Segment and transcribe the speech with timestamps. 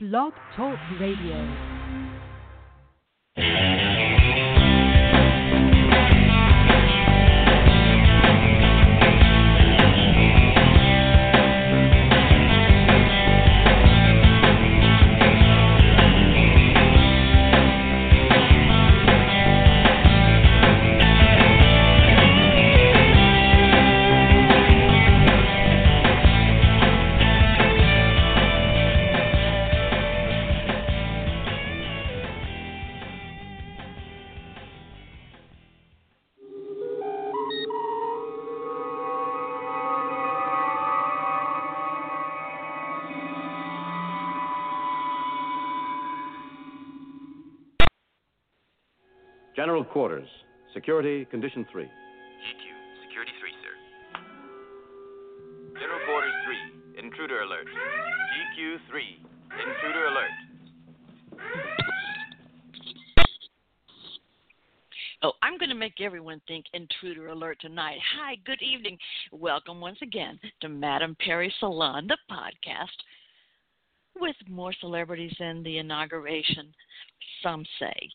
[0.00, 1.77] Blog Talk Radio.
[49.68, 50.28] General Quarters.
[50.72, 51.84] Security Condition 3.
[51.84, 51.90] GQ,
[53.06, 53.74] Security 3, sir.
[55.78, 56.32] General Quarters
[56.96, 57.66] 3, Intruder Alert.
[58.56, 59.20] GQ 3,
[59.60, 60.30] Intruder Alert.
[65.20, 67.98] Oh, I'm going to make everyone think intruder alert tonight.
[68.18, 68.96] Hi, good evening.
[69.32, 72.86] Welcome once again to Madame Perry Salon, the podcast,
[74.18, 76.72] with more celebrities than the inauguration,
[77.42, 78.08] some say.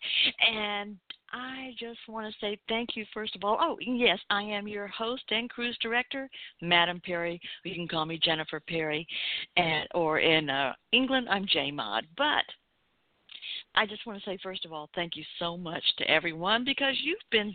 [0.51, 0.97] And
[1.33, 3.57] I just want to say thank you, first of all.
[3.59, 6.29] Oh, yes, I am your host and cruise director,
[6.61, 7.41] Madam Perry.
[7.63, 9.07] You can call me Jennifer Perry,
[9.57, 12.05] and or in uh, England, I'm J Mod.
[12.17, 12.45] But
[13.73, 16.93] I just want to say, first of all, thank you so much to everyone because
[17.01, 17.53] you've been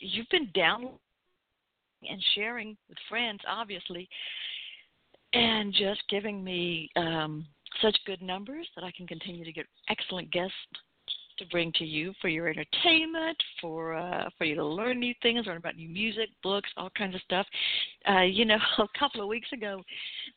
[0.00, 0.88] you've been down
[2.08, 4.08] and sharing with friends, obviously,
[5.32, 7.46] and just giving me um,
[7.80, 10.54] such good numbers that I can continue to get excellent guests
[11.38, 15.46] to bring to you for your entertainment, for uh, for you to learn new things,
[15.46, 17.46] learn about new music, books, all kinds of stuff.
[18.08, 19.82] Uh, you know, a couple of weeks ago,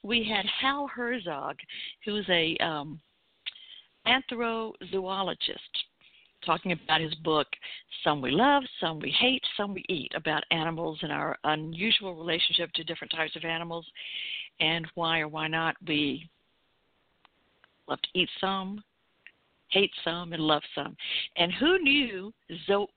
[0.04, 1.58] we had Hal Herzog,
[2.06, 3.00] who's a um,
[4.08, 5.58] anthrozoologist,
[6.46, 7.48] talking about his book,
[8.04, 12.72] Some We Love, Some We Hate, Some We Eat, about animals and our unusual relationship
[12.74, 13.86] to different types of animals,
[14.60, 16.30] and why or why not we
[17.88, 18.84] love to eat some,
[19.70, 20.96] hate some, and love some.
[21.36, 22.34] And who knew
[22.66, 22.88] zo-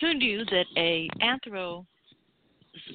[0.00, 1.84] who knew that a anthro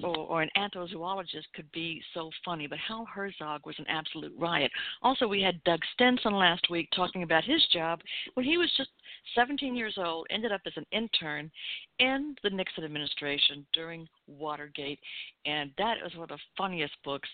[0.03, 4.71] or, or an anthrozoologist could be so funny, but Hal Herzog was an absolute riot.
[5.01, 7.99] Also, we had Doug Stenson last week talking about his job
[8.33, 8.89] when he was just
[9.35, 11.51] 17 years old, ended up as an intern
[11.99, 14.99] in the Nixon administration during Watergate,
[15.45, 17.29] and that is one of the funniest books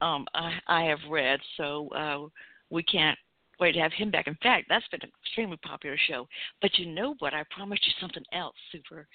[0.00, 1.40] um, I, I have read.
[1.56, 2.28] So uh,
[2.70, 3.18] we can't
[3.60, 4.26] wait to have him back.
[4.26, 6.26] In fact, that's been an extremely popular show.
[6.60, 7.34] But you know what?
[7.34, 9.06] I promised you something else super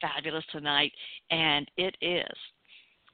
[0.00, 0.92] fabulous tonight,
[1.30, 2.36] and it is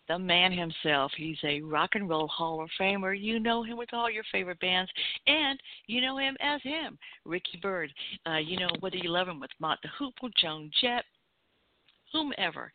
[0.08, 1.12] the man himself.
[1.16, 3.18] He's a rock and roll Hall of Famer.
[3.18, 4.90] You know him with all your favorite bands,
[5.26, 7.92] and you know him as him, Ricky Byrd.
[8.26, 11.04] Uh, you know whether you love him with Mott the Hoople, Joan Jett,
[12.12, 12.70] whomever.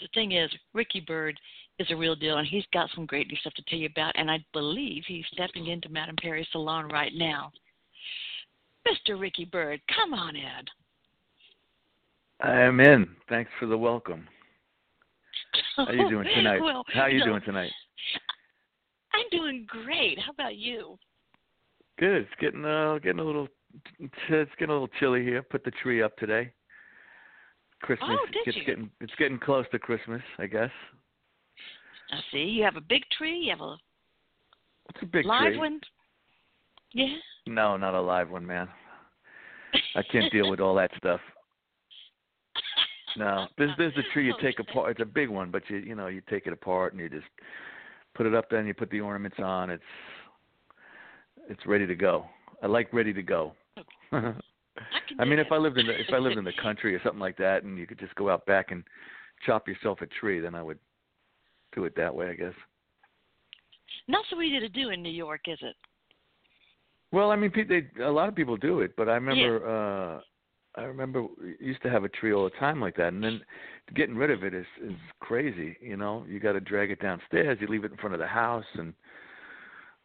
[0.00, 1.38] The thing is, Ricky Byrd
[1.78, 4.12] is a real deal, and he's got some great new stuff to tell you about.
[4.16, 7.52] And I believe he's stepping into Madame Perry's salon right now.
[8.86, 9.18] Mr.
[9.20, 10.68] Ricky Byrd, come on, Ed.
[12.40, 13.08] I am in.
[13.28, 14.26] Thanks for the welcome.
[15.76, 16.60] How are you doing tonight?
[16.60, 17.70] well, How you no, doing tonight?
[19.14, 20.18] I'm doing great.
[20.18, 20.96] How about you?
[21.98, 22.22] Good.
[22.22, 23.48] It's getting uh getting a little
[23.98, 24.14] it's
[24.58, 25.42] getting a little chilly here.
[25.42, 26.52] Put the tree up today.
[27.82, 28.64] Christmas Oh, did it's you?
[28.64, 30.70] getting it's getting close to Christmas, I guess.
[32.10, 32.38] I see.
[32.38, 33.38] You have a big tree.
[33.38, 33.76] You have a
[34.90, 35.58] It's a big live tree.
[35.58, 35.80] one.
[36.92, 37.16] Yeah.
[37.46, 38.68] No, not a live one, man.
[39.94, 41.20] I can't deal with all that stuff.
[43.16, 44.90] No, there's there's a tree you take apart.
[44.92, 47.26] It's a big one, but you you know you take it apart and you just
[48.14, 49.70] put it up there and you put the ornaments on.
[49.70, 49.82] It's
[51.48, 52.26] it's ready to go.
[52.62, 53.52] I like ready to go.
[54.12, 54.32] I,
[55.18, 57.20] I mean, if I lived in the if I lived in the country or something
[57.20, 58.84] like that, and you could just go out back and
[59.44, 60.78] chop yourself a tree, then I would
[61.74, 62.54] do it that way, I guess.
[64.06, 65.76] Not so easy to do in New York, is it?
[67.12, 70.20] Well, I mean, they, a lot of people do it, but I remember uh
[70.78, 73.40] I remember we used to have a tree all the time like that, and then
[73.94, 75.76] getting rid of it is is crazy.
[75.80, 77.58] You know, you got to drag it downstairs.
[77.60, 78.92] You leave it in front of the house and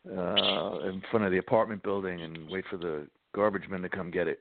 [0.10, 4.10] uh in front of the apartment building, and wait for the garbage men to come
[4.10, 4.40] get it.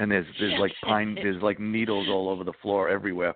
[0.00, 3.34] And there's there's like pine there's like needles all over the floor everywhere,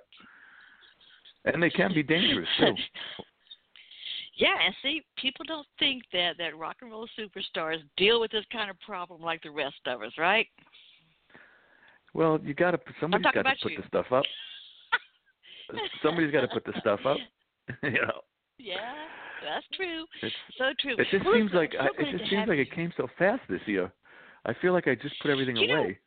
[1.45, 2.75] and they can be dangerous too.
[4.35, 8.47] Yeah, and see, people don't think that that rock and roll superstars deal with this
[8.51, 10.47] kind of problem like the rest of us, right?
[12.15, 13.79] Well, you got to somebody's got to put you.
[13.79, 14.25] the stuff up.
[16.03, 17.19] Somebody's got to put the stuff up.
[17.83, 18.21] you know.
[18.59, 18.93] Yeah.
[19.45, 20.05] That's true.
[20.23, 20.95] It's, so true.
[20.99, 22.63] it just Well, seems like I, it just seems like you.
[22.63, 23.93] it came so fast this year.
[24.45, 25.99] I feel like I just put everything You know, away.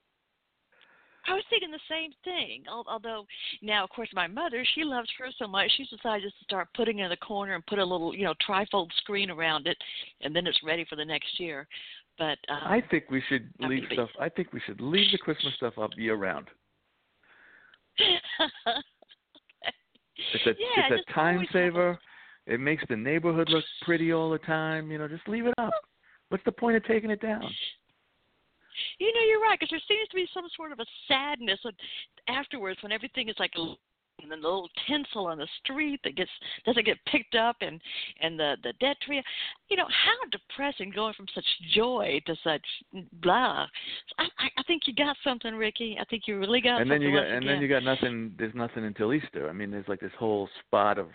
[1.27, 2.63] I was thinking the same thing.
[2.69, 3.25] Although
[3.61, 6.67] now, of course, my mother she loves her so much, she's decided just to start
[6.75, 9.77] putting it in the corner and put a little, you know, trifold screen around it,
[10.21, 11.67] and then it's ready for the next year.
[12.17, 14.09] But um, I think we should leave gonna stuff.
[14.19, 16.47] I think we should leave the Christmas stuff up year round.
[20.33, 21.99] It's a yeah, it's a time saver.
[22.47, 24.91] It makes the neighborhood look pretty all the time.
[24.91, 25.73] You know, just leave it up.
[26.29, 27.43] What's the point of taking it down?
[28.99, 31.59] You know, you're right because there seems to be some sort of a sadness
[32.27, 33.53] afterwards when everything is like
[34.21, 36.29] and then the little tinsel on the street that gets
[36.65, 37.81] doesn't get picked up and
[38.21, 39.21] and the the dead tree.
[39.69, 42.65] You know how depressing going from such joy to such
[43.21, 43.67] blah.
[44.17, 45.97] I I, I think you got something, Ricky.
[45.99, 47.01] I think you really got and something.
[47.01, 47.47] then you got and again.
[47.47, 48.33] then you got nothing.
[48.37, 49.49] There's nothing until Easter.
[49.49, 51.07] I mean, there's like this whole spot of,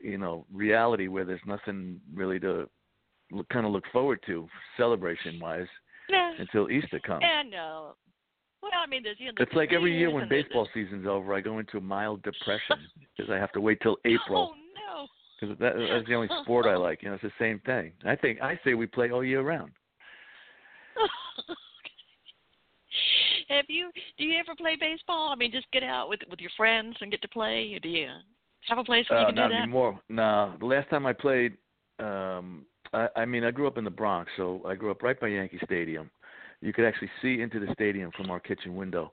[0.00, 2.68] you know, reality where there's nothing really to
[3.30, 5.68] look, kind of look forward to celebration wise
[6.38, 7.22] until Easter comes.
[7.22, 7.94] yeah, no.
[8.62, 9.32] Well, I mean, there's you know.
[9.36, 12.22] the It's like every year when and baseball season's over, I go into a mild
[12.22, 12.78] depression
[13.16, 14.54] because I have to wait till April.
[14.54, 15.06] Oh no.
[15.40, 17.02] because that, that's the only sport I like.
[17.02, 17.92] You know, it's the same thing.
[18.04, 19.72] I think I say we play all year round.
[23.48, 23.90] Have you?
[24.18, 25.30] Do you ever play baseball?
[25.30, 27.72] I mean, just get out with with your friends and get to play.
[27.74, 28.08] Or do you
[28.68, 29.62] have a place where you Uh, can do not that?
[29.62, 30.00] anymore.
[30.08, 31.56] No, the last time I played,
[32.00, 35.18] um, I, I mean, I grew up in the Bronx, so I grew up right
[35.20, 36.10] by Yankee Stadium.
[36.60, 39.12] You could actually see into the stadium from our kitchen window,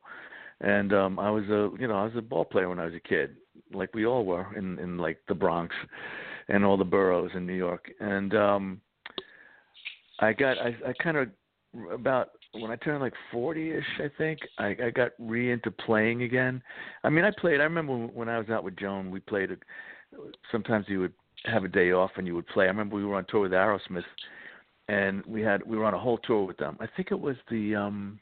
[0.61, 2.93] and um, I was a, you know, I was a ball player when I was
[2.93, 3.35] a kid,
[3.73, 5.75] like we all were in in like the Bronx,
[6.49, 7.91] and all the boroughs in New York.
[7.99, 8.81] And um,
[10.19, 11.29] I got, I, I kind of
[11.91, 16.61] about when I turned like 40ish, I think I, I got re into playing again.
[17.03, 17.59] I mean, I played.
[17.59, 19.51] I remember when I was out with Joan, we played.
[19.51, 19.55] A,
[20.51, 21.13] sometimes you would
[21.45, 22.65] have a day off and you would play.
[22.65, 24.03] I remember we were on tour with Aerosmith,
[24.87, 26.77] and we had we were on a whole tour with them.
[26.79, 28.19] I think it was the um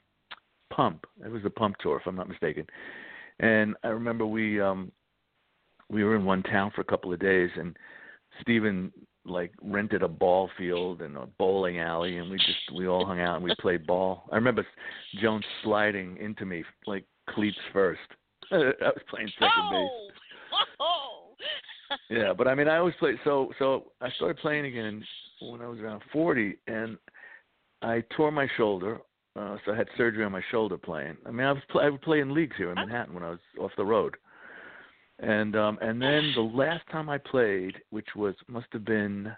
[0.73, 1.05] Pump.
[1.23, 2.65] It was the Pump tour, if I'm not mistaken.
[3.39, 4.91] And I remember we um
[5.89, 7.75] we were in one town for a couple of days, and
[8.41, 8.91] Steven
[9.25, 13.19] like rented a ball field and a bowling alley and we just we all hung
[13.19, 14.23] out and we played ball.
[14.31, 14.65] I remember
[15.21, 17.99] Joan sliding into me like cleats first.
[18.51, 19.89] I was playing second base.
[20.53, 20.85] oh, oh.
[22.09, 25.03] Yeah, but I mean I always played so so I started playing again
[25.41, 26.97] when I was around 40 and
[27.81, 28.99] I tore my shoulder.
[29.35, 31.15] Uh, so I had surgery on my shoulder playing.
[31.25, 33.29] I mean, I was play, I would play in leagues here in Manhattan when I
[33.29, 34.17] was off the road.
[35.19, 39.31] And um and then the last time I played, which was must have been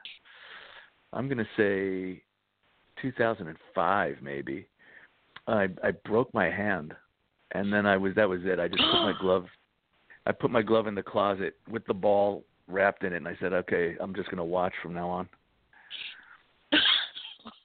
[1.11, 2.23] I'm going to say
[3.01, 4.67] 2005 maybe.
[5.47, 6.93] I I broke my hand.
[7.55, 8.59] And then I was that was it.
[8.59, 9.45] I just put my glove
[10.25, 13.35] I put my glove in the closet with the ball wrapped in it and I
[13.39, 15.29] said, "Okay, I'm just going to watch from now on."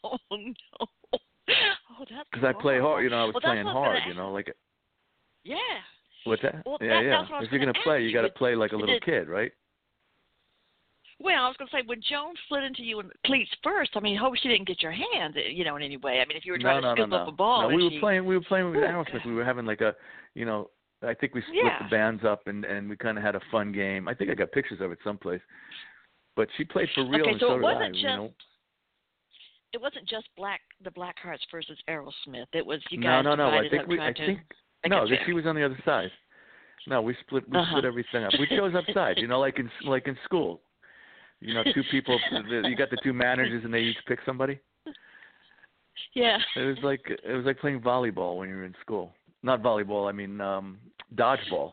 [0.04, 0.44] oh no.
[0.80, 3.86] Oh, that's Cuz I play hard, you know, I was Well, playing what I was
[3.86, 4.54] hard, you know, like
[5.44, 5.56] Yeah.
[6.24, 6.62] what's that?
[6.66, 7.10] Well, yeah, that- yeah.
[7.18, 9.04] that's what I If you're gonna play, you got to play like a little it-
[9.04, 9.52] kid, right?
[11.20, 13.90] Well, I was going to say when Joan slid into you in cleats first.
[13.96, 16.20] I mean, hope she didn't get your hand, you know, in any way.
[16.20, 17.74] I mean, if you were trying no, to no, scoop no, up a ball, no,
[17.74, 18.24] we were she, playing.
[18.24, 19.26] We were playing with Oh, Aerosmith.
[19.26, 19.96] We were having like a,
[20.34, 20.70] you know,
[21.02, 21.82] I think we split Yeah.
[21.82, 24.08] the bands up and and we kind of had a fun game.
[24.08, 25.40] I think I got pictures of it someplace.
[26.36, 27.86] But she played for real, Okay, and so so, it wasn't I.
[27.86, 28.32] You just know,
[29.72, 32.46] it wasn't just black the Blackhearts versus Aerosmith.
[32.52, 33.48] It was you no, guys no, no.
[33.48, 34.00] I divided think we.
[34.00, 34.40] I think
[34.86, 35.08] no.
[35.08, 36.10] That she was on the other side.
[36.86, 37.48] No, we split.
[37.48, 37.70] We Uh-huh.
[37.70, 38.32] split everything up.
[38.38, 39.18] We chose upside.
[39.18, 40.62] You know, like in like in school.
[41.40, 42.18] You know, two people.
[42.32, 44.58] You got the two managers, and they each pick somebody.
[46.14, 46.38] Yeah.
[46.56, 49.12] It was like it was like playing volleyball when you were in school.
[49.42, 50.08] Not volleyball.
[50.08, 50.78] I mean, um
[51.14, 51.72] dodgeball.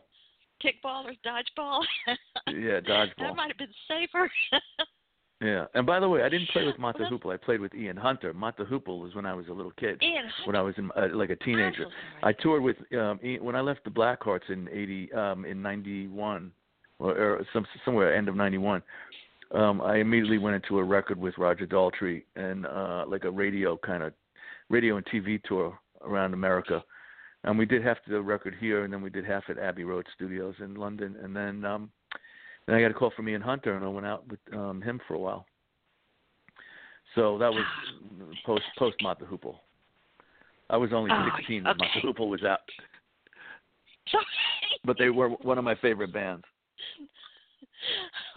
[0.64, 1.82] Kickball or dodgeball.
[2.48, 3.10] Yeah, dodgeball.
[3.18, 4.30] that might have been safer.
[5.42, 5.66] Yeah.
[5.74, 7.34] And by the way, I didn't play with Mott the Well, Hoople.
[7.34, 8.32] I played with Ian Hunter.
[8.32, 10.00] Mott the Hoople was when I was a little kid.
[10.02, 10.46] Ian, Hunter.
[10.46, 11.84] When I was in, uh, like a teenager.
[11.84, 11.90] So
[12.26, 16.50] I toured with um Ian, when I left the Blackhearts in 80 um in 91
[16.98, 18.82] or, or some somewhere end of 91.
[19.54, 23.76] Um I immediately went into a record with Roger Daltrey and uh like a radio
[23.76, 24.14] kind of
[24.70, 26.82] radio and TV tour around America.
[27.46, 30.04] And we did half the record here and then we did half at Abbey Road
[30.14, 31.90] Studios in London and then um
[32.66, 35.00] then I got a call from Ian Hunter and I went out with um him
[35.06, 35.46] for a while.
[37.14, 37.64] So that was
[38.46, 39.56] post post Mott the Hoople.
[40.68, 42.08] I was only Oh, 16 when Mott the okay.
[42.08, 42.58] Hoople was out,
[44.10, 44.24] Sorry.
[44.84, 46.44] but they were one of my favorite bands.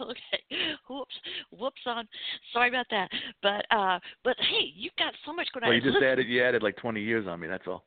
[0.00, 0.66] okay.
[0.88, 1.14] Whoops.
[1.50, 2.06] Whoops on.
[2.52, 3.08] Sorry about that.
[3.42, 5.70] But uh but hey, you've got so much going on.
[5.70, 7.48] Well, you just Listen- added you added like 20 years on me.
[7.48, 7.82] That's all.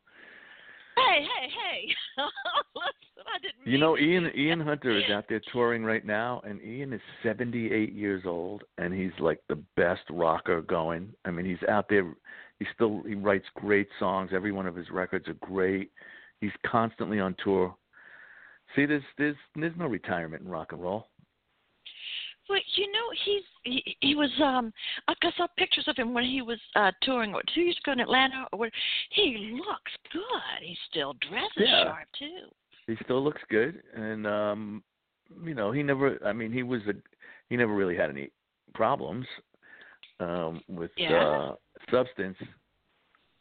[0.95, 1.95] Hey, hey, hey.
[2.75, 3.03] Listen.
[3.33, 3.71] I didn't.
[3.71, 4.31] You know, Ian.
[4.35, 8.93] Ian Hunter is out there touring right now, and Ian is 78 years old, and
[8.93, 11.09] he's like the best rocker going.
[11.25, 12.13] I mean, he's out there.
[12.59, 14.31] He still he writes great songs.
[14.33, 15.91] Every one of his records are great.
[16.41, 17.75] He's constantly on tour.
[18.75, 21.07] See, there's there's there's no retirement in rock and roll.
[22.49, 24.73] Well, you know, he's he, he was um
[25.07, 27.99] I saw pictures of him when he was uh touring what two years ago in
[27.99, 28.71] Atlanta or what
[29.11, 30.61] he looks good.
[30.61, 31.83] He still dresses Yeah.
[31.83, 32.49] sharp too.
[32.87, 34.83] He still looks good, and um,
[35.43, 36.19] you know, he never.
[36.25, 36.93] I mean, he was a
[37.49, 38.29] he never really had any
[38.73, 39.25] problems
[40.19, 41.23] um with Yeah.
[41.23, 41.55] uh
[41.89, 42.37] substance.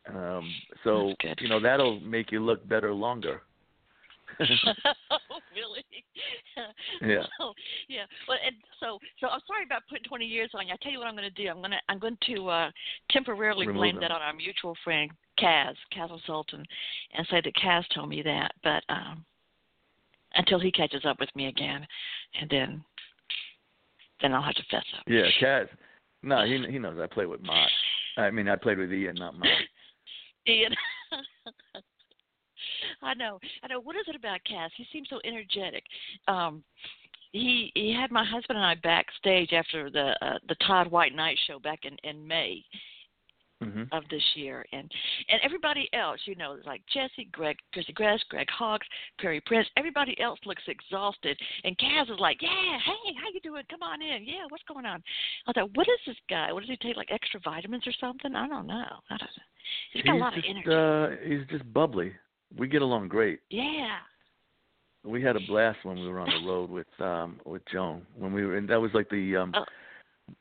[0.08, 0.48] Um,
[0.84, 3.42] so you know that'll make you look better longer.
[4.40, 5.18] Oh,
[5.54, 5.84] really?
[7.02, 7.22] Yeah.
[7.38, 7.52] So,
[7.88, 8.04] yeah.
[8.28, 10.74] Well, and so so I'm sorry about putting 20 years on you.
[10.74, 11.48] I tell you what I'm going to do.
[11.48, 12.70] I'm going to I'm going to uh
[13.10, 14.02] temporarily Remove blame them.
[14.02, 16.64] that on our mutual friend Kaz, Kaz Sulton,
[17.14, 18.52] and say that Kaz told me that.
[18.62, 19.24] But um
[20.34, 21.86] until he catches up with me again,
[22.40, 22.84] and then
[24.20, 25.04] then I'll have to fess up.
[25.06, 25.68] Yeah, Kaz.
[26.22, 27.68] No, he he knows I play with Mott.
[28.16, 29.48] I mean, I played with Ian, not Mott.
[30.46, 30.74] Ian.
[33.02, 33.38] I know.
[33.62, 33.80] I know.
[33.80, 34.70] What is it about Kaz?
[34.76, 35.84] He seems so energetic.
[36.28, 36.62] Um
[37.32, 41.38] he he had my husband and I backstage after the uh, the Todd White Knight
[41.46, 42.64] show back in in May
[43.62, 44.90] hmm of this year, and
[45.28, 48.86] and everybody else, you know, like Jesse, Greg, Chrissy Gress, Greg Hawkes,
[49.18, 53.62] Prairie Prince, everybody else looks exhausted, and Kaz is like, yeah, hey, how you doing?
[53.70, 54.24] Come on in.
[54.24, 55.02] Yeah, what's going on?
[55.46, 56.52] I thought, what is this guy?
[56.52, 56.96] What does he take?
[56.96, 58.34] Like extra vitamins or something?
[58.34, 58.86] I don't know.
[59.10, 59.30] I don't.
[59.92, 61.24] He's got a lot just, of energy.
[61.24, 62.12] Uh, he's just bubbly.
[62.56, 63.40] We get along great.
[63.50, 63.98] yeah.
[65.04, 68.02] We had a blast when we were on the road with um with Joan.
[68.16, 69.64] When we were and that was like the um Oh.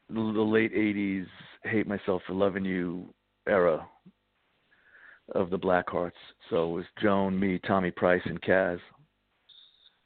[0.10, 1.26] the, late eighties
[1.64, 3.12] hate myself for loving you
[3.48, 3.88] era
[5.34, 6.12] of the Blackhearts.
[6.50, 8.80] So it was Joan, me, Tommy Price and Kaz.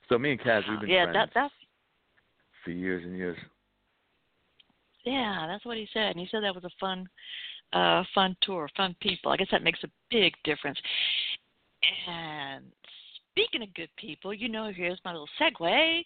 [0.08, 1.54] So me and Kaz we've been yeah, friends that that's
[2.64, 3.38] for years and years.
[5.04, 6.12] yeah, that's what he said.
[6.12, 7.10] And he said that was a fun
[7.74, 9.32] uh fun tour, fun people.
[9.32, 10.80] I guess that makes a big difference.
[12.08, 12.66] And
[13.32, 16.04] speaking of good people, you know, here's my little segue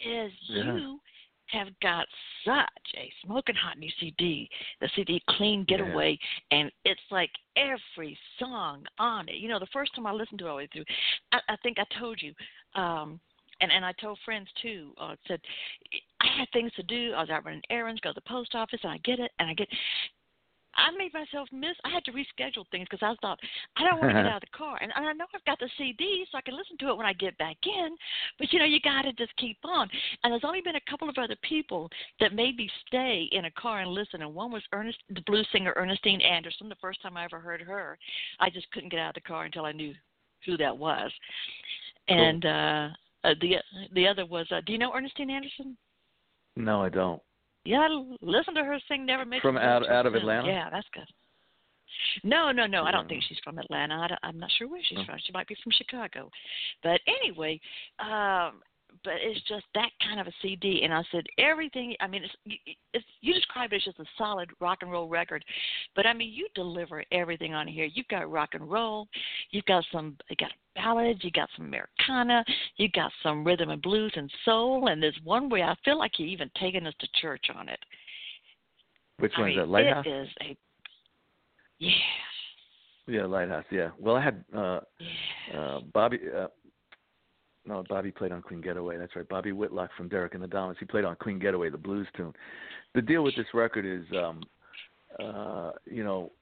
[0.00, 0.64] is Yeah.
[0.64, 1.00] you
[1.48, 2.06] have got
[2.44, 6.18] such a smoking hot new CD, the CD Clean Getaway,
[6.50, 9.36] and it's like every song on it.
[9.36, 10.84] You know, the first time I listened to it all the way through,
[11.32, 12.34] I, I think I told you,
[12.80, 13.20] um,
[13.60, 14.92] and and I told friends too.
[14.98, 15.40] Uh, said
[16.20, 17.12] I had things to do.
[17.14, 19.48] I was out running errands, go to the post office, and I get it, and
[19.48, 19.68] I get.
[20.76, 21.76] I made myself miss.
[21.84, 23.38] I had to reschedule things because I thought
[23.76, 25.58] I don't want to get out of the car, and, and I know I've got
[25.58, 27.96] the CD, so I can listen to it when I get back in.
[28.38, 29.88] But you know, you got to just keep on.
[30.22, 31.88] And there's only been a couple of other people
[32.20, 34.22] that made me stay in a car and listen.
[34.22, 36.68] And one was Ernest, the blues singer Ernestine Anderson.
[36.68, 37.98] The first time I ever heard her,
[38.40, 39.94] I just couldn't get out of the car until I knew
[40.44, 41.10] who that was.
[42.08, 42.88] And uh,
[43.24, 43.56] uh the
[43.94, 45.76] the other was, uh, do you know Ernestine Anderson?
[46.56, 47.20] No, I don't.
[47.66, 47.88] Yeah,
[48.20, 50.20] listen to her sing "Never Make From out- out of Soon.
[50.22, 50.48] Atlanta?
[50.48, 51.08] Yeah, that's good.
[52.24, 52.84] No, no, no.
[52.84, 53.94] I don't think she's from Atlanta.
[53.94, 55.04] I I'm not sure where she's Oh.
[55.04, 55.18] from.
[55.18, 56.30] She might be from Chicago.
[56.82, 57.60] But anyway,
[57.98, 58.62] um,
[59.04, 60.80] but it's just that kind of a CD.
[60.82, 61.94] And I said everything.
[62.00, 62.58] I mean, it's,
[62.92, 65.44] it's you describe it as just a solid rock and roll record,
[65.94, 67.86] but I mean, you deliver everything on here.
[67.92, 69.08] You've got rock and roll.
[69.50, 70.16] You've got some.
[70.28, 71.24] You got ballads.
[71.24, 72.44] You got some Americana.
[72.76, 74.88] You got some rhythm and blues and soul.
[74.88, 77.80] And there's one way I feel like you even taken us to church on it.
[79.18, 79.70] Which I one mean, is that?
[79.70, 80.04] Lighthouse?
[80.06, 80.56] It is a
[81.78, 81.90] yeah,
[83.06, 83.64] Yeah, Lighthouse.
[83.70, 83.90] Yeah.
[83.98, 84.80] Well, I had uh
[85.50, 85.58] yeah.
[85.58, 86.18] uh Bobby.
[86.36, 86.46] uh
[87.66, 88.96] no, Bobby played on Clean Getaway.
[88.96, 89.28] That's right.
[89.28, 90.76] Bobby Whitlock from Derek and the Dominos.
[90.78, 92.32] He played on Clean Getaway, the blues tune.
[92.94, 94.42] The deal with this record is, um,
[95.22, 96.32] uh, you know,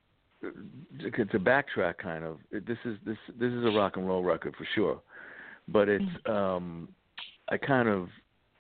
[0.43, 2.39] to, to backtrack, kind of.
[2.53, 5.01] This is this this is a rock and roll record for sure,
[5.69, 6.89] but it's um,
[7.49, 8.09] I kind of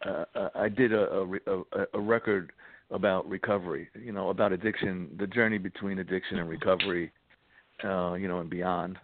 [0.06, 2.52] uh, uh, I did a, a a a record
[2.90, 3.88] about recovery.
[3.94, 7.12] You know, about addiction, the journey between addiction and recovery,
[7.85, 8.99] uh, you know, and beyond.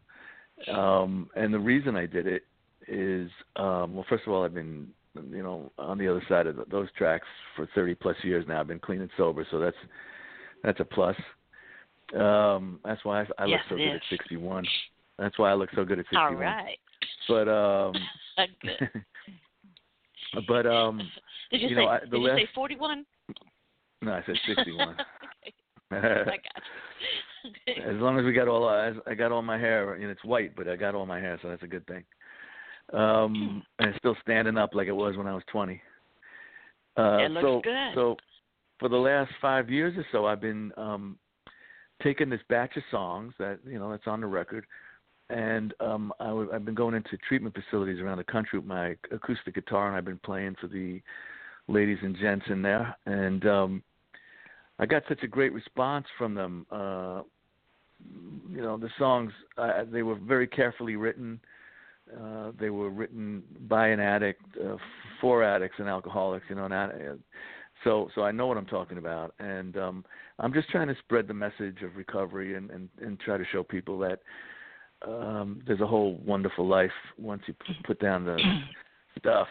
[0.73, 2.45] Um, and the reason I did it
[2.91, 6.57] is um well first of all I've been you know on the other side of
[6.57, 9.77] th those tracks for 30 plus years now I've been clean and sober so that's
[10.63, 11.17] that's a plus
[12.19, 14.03] um that's why I, I Yes, look so good is.
[14.03, 14.67] at 61
[15.19, 16.79] that's why I look so good at 61 All right.
[17.29, 17.95] but um
[20.49, 21.01] but um
[21.51, 21.81] Did you, you say?
[21.83, 23.05] know, I- did the you say forty-one?
[24.03, 24.97] no I said 61
[25.93, 26.63] I got
[27.67, 27.83] you.
[27.83, 30.69] as long as we got all I got all my hair and it's white but
[30.69, 32.05] I got all my hair so that's a good thing
[32.93, 35.81] um and it's still standing up like it was when I was 20
[36.97, 37.95] uh It looks so good.
[37.95, 38.17] so
[38.79, 41.19] for the last 5 years or so I've been um
[42.03, 44.67] taking this batch of songs that you know that's on the record
[45.31, 48.97] and um, I w- I've been going into treatment facilities around the country with my
[49.13, 51.01] acoustic guitar, and I've been playing for the
[51.69, 53.83] ladies and gents in there, and um,
[54.81, 56.67] I got such a great response from them.
[56.71, 57.23] Uh,
[58.51, 61.39] you know, the songs uh, they were very carefully written.
[61.45, 61.47] Uh,
[62.59, 64.77] they were written by an addict, uh,
[65.21, 66.47] for addicts and alcoholics.
[66.49, 67.21] You know, and
[67.85, 70.05] so so I know what I'm talking about, and um,
[70.39, 73.63] I'm just trying to spread the message of recovery and and, and try to show
[73.63, 74.21] people that
[75.07, 78.39] um, there's a whole wonderful life once you put down the
[79.19, 79.49] stuff,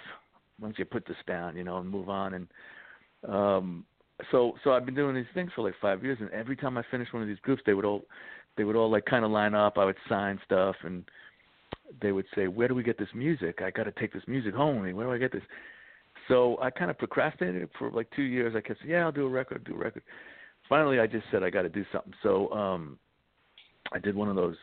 [0.61, 2.33] once you put this down, you know, and move on.
[2.35, 2.47] And
[3.27, 3.85] um,
[4.31, 6.83] so so I've been doing these things for like five years, and every time I
[6.91, 8.05] finish one of these groups, they would all
[8.57, 9.77] they would all like kind of line up.
[9.77, 11.03] I would sign stuff, and
[12.01, 13.61] they would say, "Where do we get this music?
[13.61, 14.81] I got to take this music home.
[14.95, 15.43] Where do I get this?"
[16.27, 18.55] So I kind of procrastinated for like two years.
[18.55, 20.03] I kept saying, "Yeah, I'll do a record, do a record."
[20.67, 22.13] Finally, I just said I got to do something.
[22.21, 22.99] So um,
[23.91, 24.55] I did one of those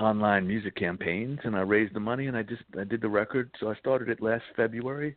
[0.00, 3.50] online music campaigns and I raised the money and I just I did the record.
[3.58, 5.16] So I started it last February.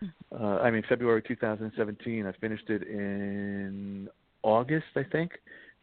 [0.00, 0.06] Hmm.
[0.32, 2.26] Uh, I mean February 2017.
[2.26, 4.08] I finished it in
[4.42, 5.32] August, I think.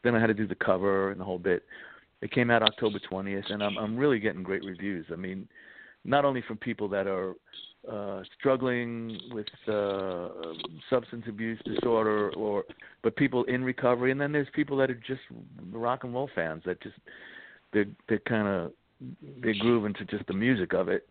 [0.03, 1.63] Then I had to do the cover and the whole bit.
[2.21, 5.05] It came out October 20th, and I'm I'm really getting great reviews.
[5.11, 5.47] I mean,
[6.03, 7.33] not only from people that are
[7.91, 10.29] uh, struggling with uh,
[10.89, 12.63] substance abuse disorder, or
[13.03, 15.21] but people in recovery, and then there's people that are just
[15.71, 16.95] rock and roll fans that just
[17.73, 18.71] they they kind of
[19.43, 21.07] they groove into just the music of it,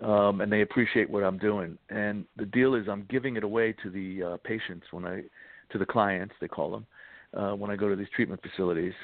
[0.00, 1.78] um, and they appreciate what I'm doing.
[1.90, 5.22] And the deal is, I'm giving it away to the uh, patients when I,
[5.70, 6.86] to the clients they call them,
[7.34, 8.94] uh, when I go to these treatment facilities.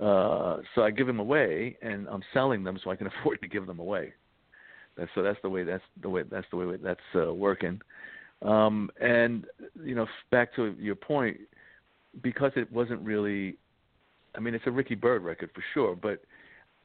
[0.00, 3.48] Uh, so I give them away, and I'm selling them so I can afford to
[3.48, 4.12] give them away.
[4.96, 7.80] That's, so that's the way that's the way that's the way that's uh, working.
[8.42, 9.46] Um, and
[9.82, 11.38] you know, back to your point,
[12.22, 13.56] because it wasn't really
[14.36, 16.22] I mean, it's a Ricky Byrd record for sure, but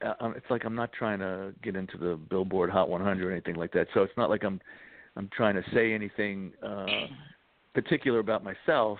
[0.06, 3.32] uh, um, it's like I'm not trying to get into the Billboard Hot 100 or
[3.32, 3.88] anything like that.
[3.94, 4.60] So it's not like I'm
[5.18, 6.86] I'm trying to say anything uh,
[7.74, 8.98] particular about myself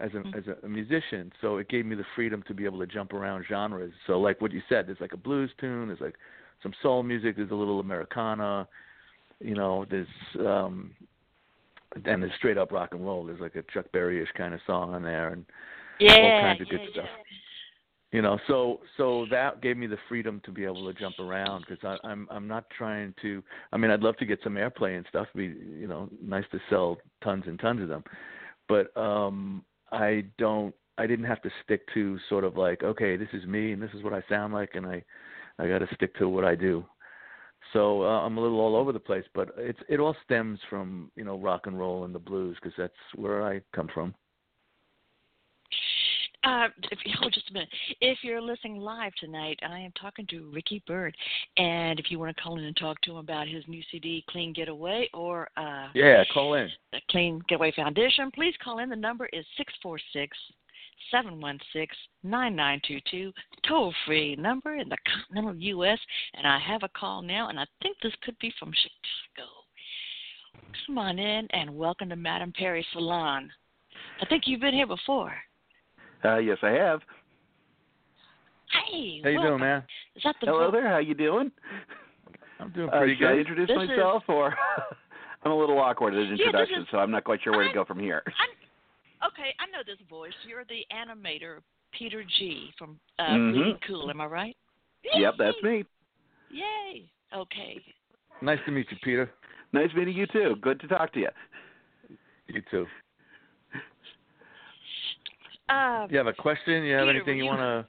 [0.00, 0.38] as a mm-hmm.
[0.38, 1.32] as a, musician.
[1.40, 3.92] So it gave me the freedom to be able to jump around genres.
[4.06, 6.16] So like what you said, there's like a blues tune, there's like
[6.62, 8.66] some soul music, there's a little Americana,
[9.40, 10.92] you know, there's um
[12.04, 13.24] and there's straight up rock and roll.
[13.24, 15.44] There's like a Chuck Berry-ish kind of song on there and
[15.98, 17.08] yeah, all kinds of yeah, good stuff.
[18.12, 21.64] You know so so that gave me the freedom to be able to jump around
[21.68, 23.40] because i'm i'm not trying to
[23.72, 26.58] i mean i'd love to get some airplay and stuff be you know nice to
[26.68, 28.02] sell tons and tons of them
[28.66, 33.28] but um i don't i didn't have to stick to sort of like okay this
[33.32, 35.02] is me and this is what i sound like and i
[35.58, 36.84] i got to stick to what i do.
[37.72, 41.10] So uh, i'm a little all over the place but it's it all stems from
[41.16, 44.14] you know rock and roll and the blues because that's where i come from
[46.44, 47.68] uh, if, hold just a minute.
[48.00, 51.16] If you're listening live tonight, I am talking to Ricky Byrd,
[51.56, 54.24] and if you want to call in and talk to him about his new CD,
[54.28, 56.68] Clean Getaway, or uh, yeah, call in.
[56.92, 58.88] The Clean Getaway Foundation, please call in.
[58.88, 60.36] The number is six four six
[61.10, 63.32] seven one six nine nine two two.
[63.66, 65.98] Toll free number in the continental U.S.
[66.34, 69.50] And I have a call now, and I think this could be from Chicago.
[70.86, 73.50] Come on in and welcome to Madame Perry Salon.
[74.20, 75.32] I think you've been here before.
[76.24, 77.00] Uh, yes, I have.
[78.90, 79.42] Hey, how you welcome.
[79.42, 79.82] doing, man?
[80.16, 80.72] Is that the Hello book?
[80.74, 80.88] there.
[80.88, 81.50] How you doing?
[82.60, 83.40] I'm doing Uh, pretty should I good.
[83.40, 84.54] introduce This myself, or
[85.42, 87.68] I'm a little awkward at this introduction, is- so I'm not quite sure where to
[87.68, 88.22] I'm- go from here.
[88.26, 90.32] I'm, okay, I know this voice.
[90.46, 91.60] You're the animator,
[91.92, 92.72] Peter G.
[92.78, 93.52] from uh, Mhm.
[93.54, 94.10] Bleeding Cool.
[94.10, 94.56] Am I right?
[95.14, 95.84] Yep, that's me.
[96.50, 97.10] Yay.
[97.34, 97.82] Okay.
[98.42, 99.32] Nice to meet you, Peter.
[99.72, 100.56] Nice meeting you too.
[100.56, 101.28] Good to talk to you.
[102.48, 102.86] You too.
[105.70, 106.82] Uh, You have a question?
[106.84, 107.86] You have Peter, anything you you- want to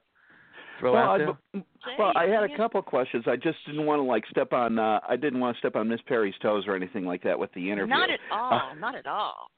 [0.80, 1.62] throw well, out there?
[1.86, 3.24] say, well, I had a couple of questions.
[3.28, 4.80] I just didn't want to like step on.
[4.80, 7.52] uh I didn't want to step on Miss Perry's toes or anything like that with
[7.54, 7.94] the interview.
[7.94, 8.76] Not at all.
[8.80, 9.50] not at all.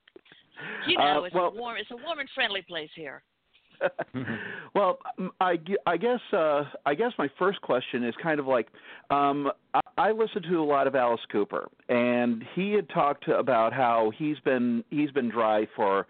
[0.88, 1.78] You know, Uh, it's well- a warm.
[1.78, 3.24] It's a warm and friendly place here.
[4.76, 5.00] well,
[5.42, 8.68] I, gu- I guess uh, I guess my first question is kind of like
[9.10, 13.74] um, I, I listened to a lot of Alice Cooper, and he had talked about
[13.74, 16.08] how he's been he's been dry for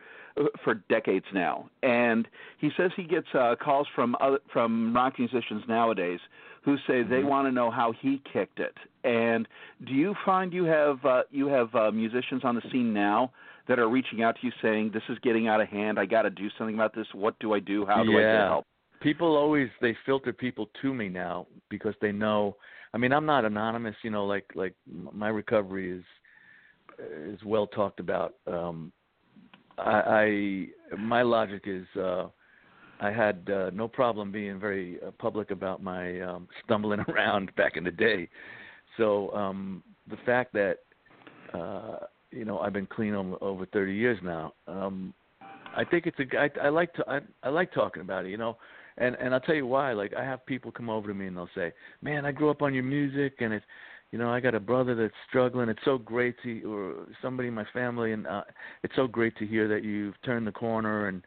[0.63, 5.63] for decades now, and he says he gets uh, calls from other, from rock musicians
[5.67, 6.19] nowadays
[6.63, 7.25] who say they Mhm.
[7.25, 8.75] want to know how he kicked it.
[9.03, 9.47] And
[9.85, 13.31] do you find you have uh, you have uh, musicians on the scene now
[13.67, 15.99] that are reaching out to you saying this is getting out of hand?
[15.99, 17.07] I got to do something about this.
[17.13, 17.85] What do I do?
[17.85, 18.47] How do I get Yeah.
[18.47, 18.65] help?
[19.01, 22.55] people always they filter people to me now because they know
[22.93, 26.03] i mean i'm not anonymous you know like like my recovery is
[27.27, 28.93] is well talked about um
[29.77, 32.27] i i my logic is uh
[33.03, 37.75] I had uh, no problem being very uh, public about my um, stumbling around back
[37.75, 38.29] in the day.
[38.97, 40.77] So um, the fact that
[41.53, 45.13] uh, you know I've been clean over, over 30 years now, um,
[45.75, 48.29] I think it's a I, I like to I, I like talking about it.
[48.29, 48.57] You know,
[48.97, 49.91] and and I'll tell you why.
[49.93, 52.61] Like I have people come over to me and they'll say, "Man, I grew up
[52.61, 53.65] on your music, and it's
[54.13, 55.67] you know I got a brother that's struggling.
[55.67, 58.43] It's so great to or somebody in my family, and uh,
[58.83, 61.21] it's so great to hear that you've turned the corner and."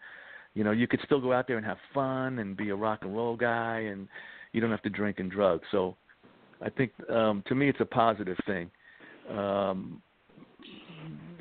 [0.56, 3.00] you know you could still go out there and have fun and be a rock
[3.02, 4.08] and roll guy and
[4.52, 5.94] you don't have to drink and drug so
[6.62, 8.70] i think um to me it's a positive thing
[9.30, 10.02] um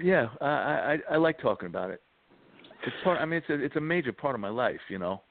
[0.03, 2.01] yeah i i i like talking about it
[2.86, 5.21] it's part i mean it's a it's a major part of my life you know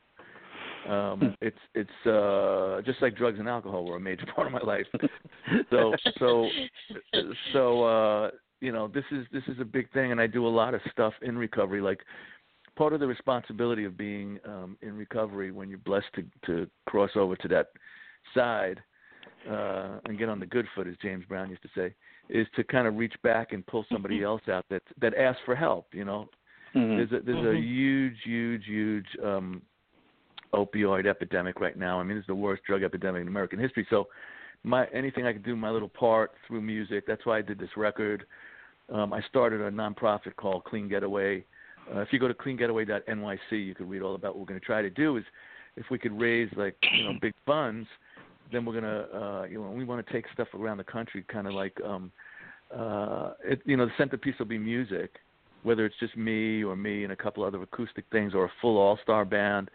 [0.88, 1.26] um hmm.
[1.40, 4.86] it's it's uh just like drugs and alcohol were a major part of my life
[5.70, 6.48] so so
[7.52, 10.48] so uh you know this is this is a big thing and i do a
[10.48, 12.00] lot of stuff in recovery like
[12.76, 17.10] part of the responsibility of being um, in recovery when you're blessed to, to cross
[17.14, 17.68] over to that
[18.34, 18.80] side
[19.48, 21.94] uh, and get on the good foot, as James Brown used to say,
[22.28, 25.54] is to kind of reach back and pull somebody else out that that asks for
[25.54, 25.88] help.
[25.92, 26.28] You know,
[26.74, 26.96] mm-hmm.
[26.96, 27.56] there's a there's mm-hmm.
[27.56, 29.62] a huge, huge, huge um,
[30.54, 32.00] opioid epidemic right now.
[32.00, 33.86] I mean, it's the worst drug epidemic in American history.
[33.90, 34.08] So,
[34.62, 37.04] my anything I can do, my little part through music.
[37.06, 38.24] That's why I did this record.
[38.90, 41.44] Um, I started a nonprofit called Clean Getaway
[41.92, 44.66] uh, if you go to cleangetaway.nyc, you can read all about what we're going to
[44.66, 45.16] try to do.
[45.16, 45.24] Is
[45.76, 47.88] if we could raise like you know big funds,
[48.52, 51.46] then we're gonna uh, you know we want to take stuff around the country, kind
[51.46, 52.10] of like um,
[52.74, 55.16] uh, it, you know the centerpiece will be music,
[55.62, 58.78] whether it's just me or me and a couple other acoustic things or a full
[58.78, 59.70] all-star band.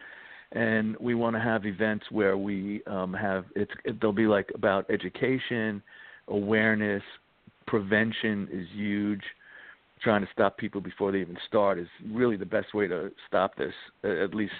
[0.51, 4.49] And we want to have events where we um, have it's it, they'll be like
[4.55, 5.81] about education,
[6.27, 7.03] awareness,
[7.67, 9.21] prevention is huge
[10.01, 13.55] trying to stop people before they even start is really the best way to stop
[13.55, 13.73] this.
[14.03, 14.53] At least,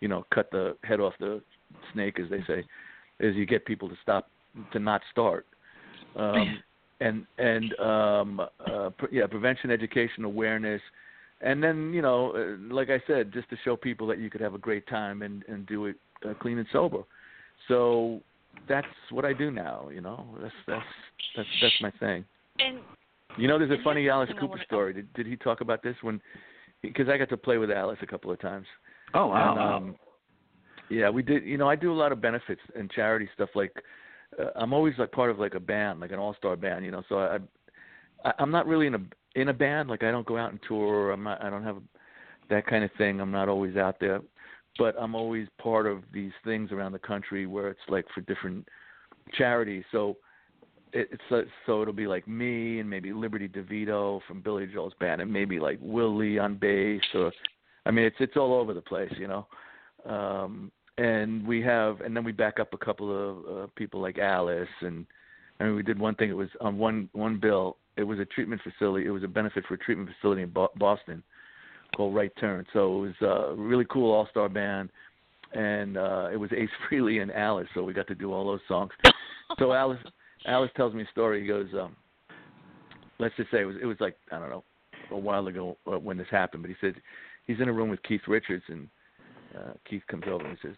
[0.00, 1.42] you know, cut the head off the
[1.92, 2.64] snake, as they say,
[3.20, 4.28] is you get people to stop
[4.72, 5.46] to not start.
[6.16, 6.58] Um,
[7.00, 10.80] and and um, uh, pre- yeah, prevention, education, awareness,
[11.40, 14.40] and then you know, uh, like I said, just to show people that you could
[14.40, 15.96] have a great time and and do it
[16.28, 17.02] uh, clean and sober.
[17.68, 18.20] So
[18.68, 19.88] that's what I do now.
[19.92, 20.84] You know, that's that's
[21.36, 22.24] that's that's my thing.
[22.58, 22.78] And
[23.36, 24.92] you know, there's a funny Alice Cooper story.
[24.94, 26.20] Did, did he talk about this when?
[26.82, 28.66] Because I got to play with Alice a couple of times.
[29.14, 29.52] Oh wow!
[29.52, 29.96] And, um,
[30.90, 31.44] yeah, we did.
[31.44, 33.50] You know, I do a lot of benefits and charity stuff.
[33.54, 33.72] Like,
[34.38, 36.84] uh, I'm always like part of like a band, like an all-star band.
[36.84, 37.38] You know, so I,
[38.24, 39.00] I I'm not really in a
[39.40, 39.88] in a band.
[39.88, 41.12] Like, I don't go out and tour.
[41.12, 41.42] I'm not.
[41.42, 41.78] I don't have
[42.50, 43.20] that kind of thing.
[43.20, 44.20] I'm not always out there,
[44.78, 48.66] but I'm always part of these things around the country where it's like for different
[49.36, 49.84] charities.
[49.92, 50.16] So
[50.92, 55.20] it's so, so it'll be like me and maybe Liberty DeVito from Billy Joel's band,
[55.20, 57.32] and maybe like Willie on bass, or
[57.86, 59.46] I mean, it's it's all over the place, you know.
[60.06, 64.18] Um, and we have, and then we back up a couple of uh, people like
[64.18, 65.06] Alice, and
[65.60, 66.30] I mean, we did one thing.
[66.30, 67.76] It was on one one bill.
[67.98, 69.06] It was a treatment facility.
[69.06, 71.22] It was a benefit for a treatment facility in Bo- Boston
[71.96, 72.64] called Right Turn.
[72.72, 74.90] So it was a really cool all star band,
[75.52, 77.68] and uh, it was Ace Frehley and Alice.
[77.74, 78.90] So we got to do all those songs.
[79.58, 79.98] so Alice
[80.46, 81.42] Alice tells me a story.
[81.42, 81.96] He goes, um,
[83.18, 84.64] let's just say it was it was like I don't know
[85.10, 86.94] a while ago uh, when this happened, but he said
[87.46, 88.88] he's in a room with Keith Richards, and
[89.56, 90.76] uh, Keith comes over and he says,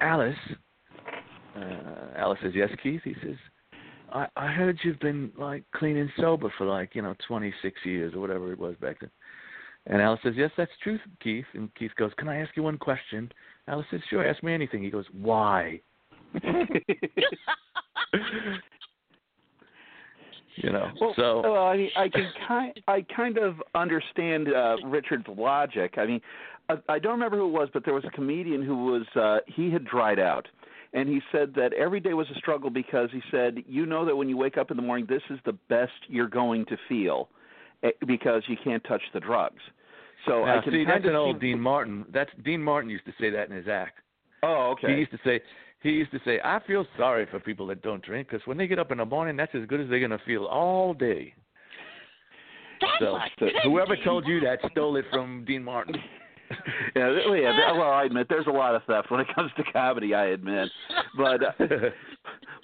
[0.00, 0.36] Alice.
[1.56, 3.00] Uh, Alice says, yes, Keith.
[3.04, 3.36] He says,
[4.12, 8.14] I, I heard you've been like clean and sober for like you know 26 years
[8.14, 9.10] or whatever it was back then.
[9.86, 11.44] And Alice says, yes, that's true, Keith.
[11.52, 13.30] And Keith goes, can I ask you one question?
[13.68, 14.82] Alice says, sure, ask me anything.
[14.82, 15.80] He goes, why?
[20.56, 20.90] you know.
[21.00, 25.94] Well, so well, I mean, I can kind I kind of understand uh, Richard's logic.
[25.98, 26.20] I mean,
[26.68, 29.38] I, I don't remember who it was, but there was a comedian who was uh,
[29.46, 30.48] he had dried out.
[30.94, 34.14] And he said that every day was a struggle because he said, you know that
[34.14, 37.28] when you wake up in the morning, this is the best you're going to feel
[37.82, 39.60] eh, because you can't touch the drugs.
[40.24, 41.48] So now, I can see, that's an old see...
[41.48, 42.06] Dean Martin.
[42.12, 43.98] That's Dean Martin used to say that in his act.
[44.44, 44.92] Oh, okay.
[44.92, 45.40] He used to say,
[45.80, 48.68] he used to say, I feel sorry for people that don't drink because when they
[48.68, 51.34] get up in the morning, that's as good as they're going to feel all day.
[53.00, 55.96] so, so whoever told you that stole it from Dean Martin.
[56.96, 57.72] yeah, yeah.
[57.72, 60.14] Well, I admit there's a lot of theft when it comes to comedy.
[60.14, 60.68] I admit,
[61.16, 61.52] but uh,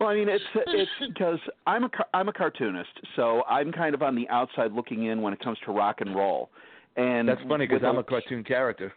[0.01, 4.03] well, I mean, it's it's because I'm a I'm a cartoonist, so I'm kind of
[4.03, 6.51] on the outside looking in when it comes to rock and roll.
[6.97, 8.93] And that's funny because I'm a cartoon character.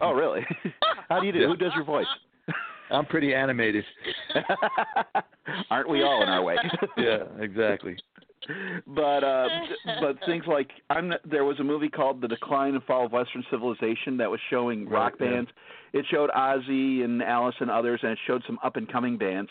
[0.00, 0.40] Oh, really?
[1.08, 1.46] How do you do?
[1.46, 2.06] Who does your voice?
[2.90, 3.84] I'm pretty animated.
[5.70, 6.56] Aren't we all in our way?
[6.96, 7.96] yeah, exactly.
[8.86, 9.48] But uh
[10.00, 13.12] but things like I'm not, there was a movie called The Decline and Fall of
[13.12, 15.30] Western Civilization that was showing Right, rock yeah.
[15.30, 15.50] bands.
[15.92, 19.48] It showed Ozzy and Alice and others, and it showed some up and coming bands.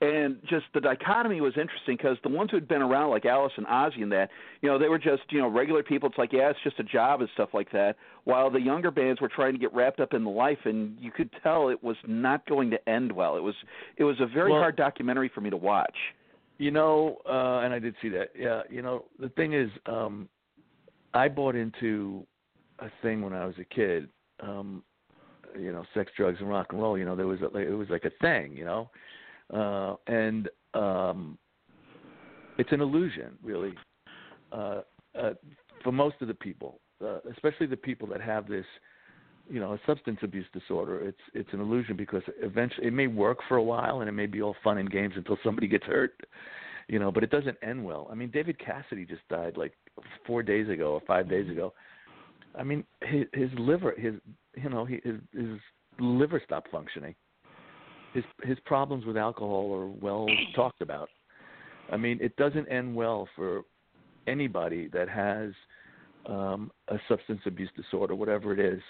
[0.00, 3.66] And just the dichotomy was interesting because the ones who'd been around, like Alice and
[3.66, 4.30] Ozzy, and that,
[4.62, 6.08] you know, they were just you know regular people.
[6.08, 7.96] It's like yeah, it's just a job and stuff like that.
[8.24, 11.10] While the younger bands were trying to get wrapped up in the life, and you
[11.10, 13.36] could tell it was not going to end well.
[13.36, 13.56] It was
[13.96, 15.96] it was a very Well- hard documentary for me to watch.
[16.58, 18.30] You know, uh, and I did see that.
[18.36, 20.28] Yeah, you know, the thing is, um,
[21.14, 22.26] I bought into
[22.80, 24.08] a thing when I was a kid.
[24.40, 24.82] Um,
[25.58, 26.98] you know, sex, drugs, and rock and roll.
[26.98, 28.56] You know, there was a, it was like a thing.
[28.56, 28.90] You know,
[29.54, 31.38] uh, and um,
[32.58, 33.72] it's an illusion, really,
[34.52, 34.82] uh,
[35.18, 35.30] uh,
[35.82, 38.66] for most of the people, uh, especially the people that have this
[39.50, 43.38] you know a substance abuse disorder it's it's an illusion because eventually it may work
[43.48, 46.12] for a while and it may be all fun and games until somebody gets hurt
[46.88, 48.08] you know but it doesn't end well.
[48.10, 49.72] I mean david cassidy just died like
[50.26, 51.72] four days ago or five days ago.
[52.58, 54.14] I mean his his liver his
[54.56, 55.00] you know his
[55.32, 55.58] his
[56.00, 57.14] liver stopped functioning.
[58.14, 61.10] His his problems with alcohol are well talked about.
[61.92, 63.62] I mean it doesn't end well for
[64.26, 65.52] anybody that has
[66.26, 68.82] um a substance abuse disorder whatever it is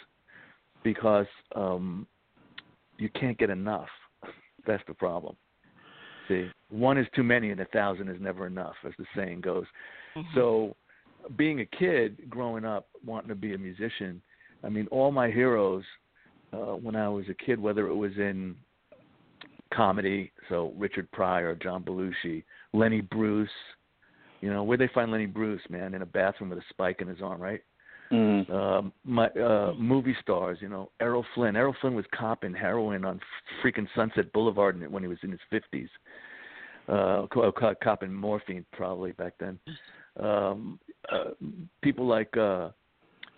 [0.82, 2.06] because um
[2.98, 3.88] you can't get enough.
[4.66, 5.36] That's the problem.
[6.28, 9.64] See, one is too many and a thousand is never enough, as the saying goes.
[10.34, 10.76] So,
[11.36, 14.20] being a kid growing up wanting to be a musician,
[14.62, 15.84] I mean, all my heroes
[16.52, 18.56] uh, when I was a kid, whether it was in
[19.72, 23.48] comedy, so Richard Pryor, John Belushi, Lenny Bruce,
[24.40, 25.94] you know, where'd they find Lenny Bruce, man?
[25.94, 27.60] In a bathroom with a spike in his arm, right?
[28.10, 28.50] Mm.
[28.50, 31.56] um, my uh, movie stars, you know, Errol Flynn.
[31.56, 33.20] Errol Flynn was copping heroin on
[33.62, 35.90] freaking Sunset Boulevard when he was in his fifties.
[36.88, 39.58] Uh, co- co- copping morphine probably back then.
[40.18, 40.80] Um,
[41.12, 41.32] uh,
[41.82, 42.70] people like, uh,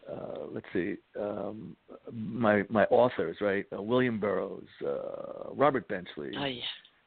[0.08, 1.76] uh, let's see, um,
[2.12, 3.66] my my authors, right?
[3.76, 6.62] Uh, William Burroughs, uh, Robert Benchley, Oh yeah.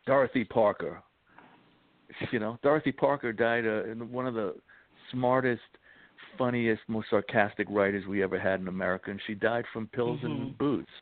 [0.06, 1.02] Dorothy Parker.
[2.32, 4.56] You know, Dorothy Parker died uh, in one of the
[5.12, 5.62] smartest,
[6.38, 10.52] funniest, most sarcastic writers we ever had in America, and she died from pills and
[10.52, 10.58] Mhm.
[10.58, 11.02] booze.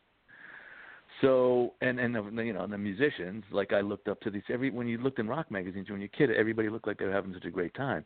[1.21, 4.43] So, and and the, you know, the musicians, like I looked up to these.
[4.49, 7.05] Every when you looked in rock magazines when you're a kid, everybody looked like they
[7.05, 8.05] were having such a great time.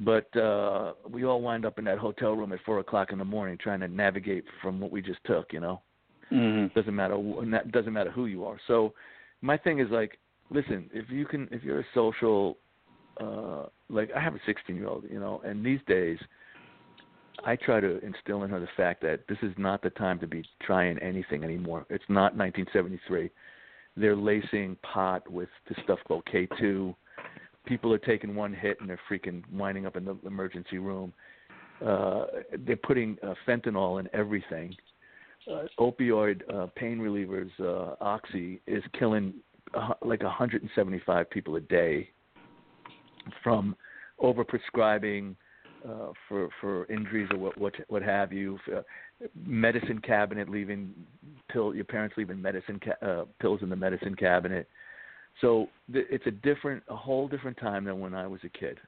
[0.00, 3.24] But uh we all wind up in that hotel room at four o'clock in the
[3.24, 5.52] morning trying to navigate from what we just took.
[5.52, 5.80] You know
[6.32, 6.72] Mm.
[6.74, 7.16] doesn't matter
[7.70, 8.94] doesn't matter who you are so
[9.40, 10.18] my thing is like
[10.50, 12.56] listen if you can if you're a social
[13.20, 16.18] uh like i have a 16 year old you know and these days
[17.44, 20.26] i try to instill in her the fact that this is not the time to
[20.26, 21.86] be trying anything anymore.
[21.90, 23.30] It's not 1973
[23.96, 26.94] they're lacing pot with this stuff called k2
[27.66, 31.12] people are taking one hit and they're freaking winding up in the emergency room.
[31.84, 32.24] Uh
[32.66, 34.74] they're putting uh, fentanyl in everything.
[35.50, 39.32] Uh, opioid uh, pain relievers, uh, oxy, is killing
[39.74, 42.10] uh, like 175 people a day
[43.42, 43.76] from
[44.22, 45.34] overprescribing
[45.88, 48.58] uh, for for injuries or what what what have you.
[48.74, 48.82] Uh,
[49.46, 50.92] medicine cabinet leaving
[51.50, 51.74] pill.
[51.74, 54.68] Your parents leaving medicine ca- uh, pills in the medicine cabinet.
[55.40, 58.78] So th- it's a different, a whole different time than when I was a kid.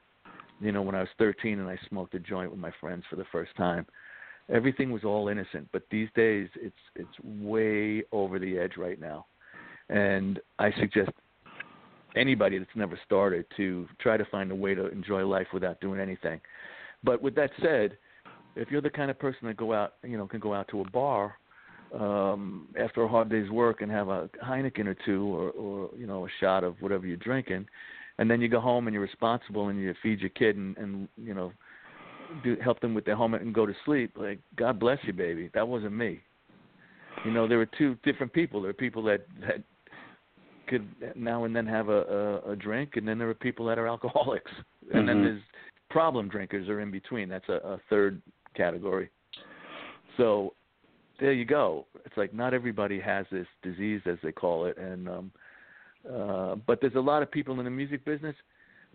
[0.59, 3.15] You know, when I was 13 and I smoked a joint with my friends for
[3.15, 3.85] the first time
[4.49, 9.25] everything was all innocent but these days it's it's way over the edge right now
[9.89, 11.11] and i suggest
[12.15, 15.99] anybody that's never started to try to find a way to enjoy life without doing
[15.99, 16.39] anything
[17.03, 17.97] but with that said
[18.55, 20.81] if you're the kind of person that go out you know can go out to
[20.81, 21.35] a bar
[21.93, 26.07] um after a hard day's work and have a heineken or two or or you
[26.07, 27.65] know a shot of whatever you're drinking
[28.19, 31.07] and then you go home and you're responsible and you feed your kid and and
[31.17, 31.51] you know
[32.43, 34.13] do help them with their homework and go to sleep.
[34.15, 35.49] Like God bless you, baby.
[35.53, 36.21] That wasn't me.
[37.25, 38.61] You know, there were two different people.
[38.61, 39.63] There are people that that
[40.67, 43.77] could now and then have a a, a drink, and then there are people that
[43.79, 44.51] are alcoholics,
[44.93, 45.23] and then Mhm.
[45.23, 45.41] there's
[45.89, 47.29] problem drinkers are in between.
[47.29, 48.21] That's a, a third
[48.55, 49.09] category.
[50.17, 50.53] So
[51.19, 51.85] there you go.
[52.05, 55.31] It's like not everybody has this disease, as they call it, and um,
[56.11, 58.35] uh, but there's a lot of people in the music business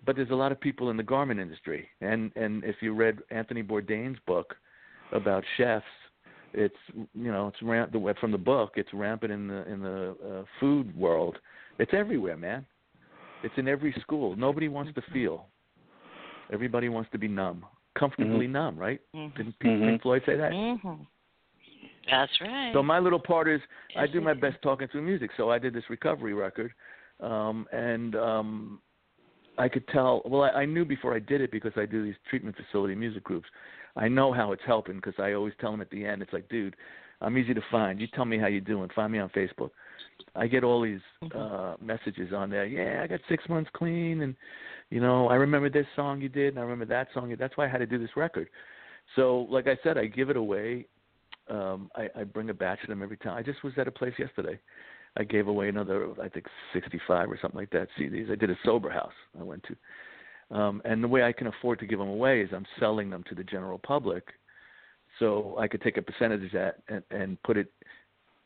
[0.04, 3.18] but there's a lot of people in the garment industry and and if you read
[3.31, 4.54] Anthony Bourdain's book
[5.12, 5.85] about chefs
[6.54, 6.74] it's
[7.14, 10.44] you know it's ramp the from the book it's rampant in the in the uh,
[10.61, 11.37] food world
[11.78, 12.64] it's everywhere man
[13.42, 15.46] it's in every school nobody wants to feel
[16.52, 17.64] everybody wants to be numb
[17.98, 19.37] comfortably numb right Mhm.
[19.37, 19.87] didn't Pink, Mhm.
[19.87, 21.06] Pink Floyd say that Mhm.
[22.11, 22.72] That's right.
[22.72, 23.61] so my little part is
[23.96, 25.30] I do my yes, best talking through music.
[25.37, 26.72] So I did this recovery record,
[27.20, 28.80] um, and um,
[29.58, 30.22] I could tell.
[30.24, 33.24] Well, I, I knew before I did it because I do these treatment facility music
[33.24, 33.48] groups.
[33.98, 36.22] I know how it's helping because I always tell them at the end.
[36.22, 36.76] It's like, dude,
[37.20, 38.00] I'm easy to find.
[38.00, 38.88] You tell me how you're doing.
[38.94, 39.70] Find me on Facebook.
[40.34, 41.37] I get all these Mm-hmm.
[41.37, 42.64] uh messages on there.
[42.64, 44.37] Yeah, I got six months clean, and
[44.90, 47.30] you know, I remember this song you did, and I remember that song.
[47.30, 48.48] you That's why I had to do this record.
[49.16, 50.87] So, like I said, I give it away.
[51.50, 53.37] Um, I, I bring a batch of them every time.
[53.37, 54.58] I just was at a place yesterday.
[55.16, 58.30] I gave away another, I think, 65 or something like that CDs.
[58.30, 59.76] I did a sober house I went to,
[60.50, 63.24] um, and the way I can afford to give them away is I'm selling them
[63.28, 64.28] to the general public,
[65.18, 67.72] so I could take a percentage of that and, and put it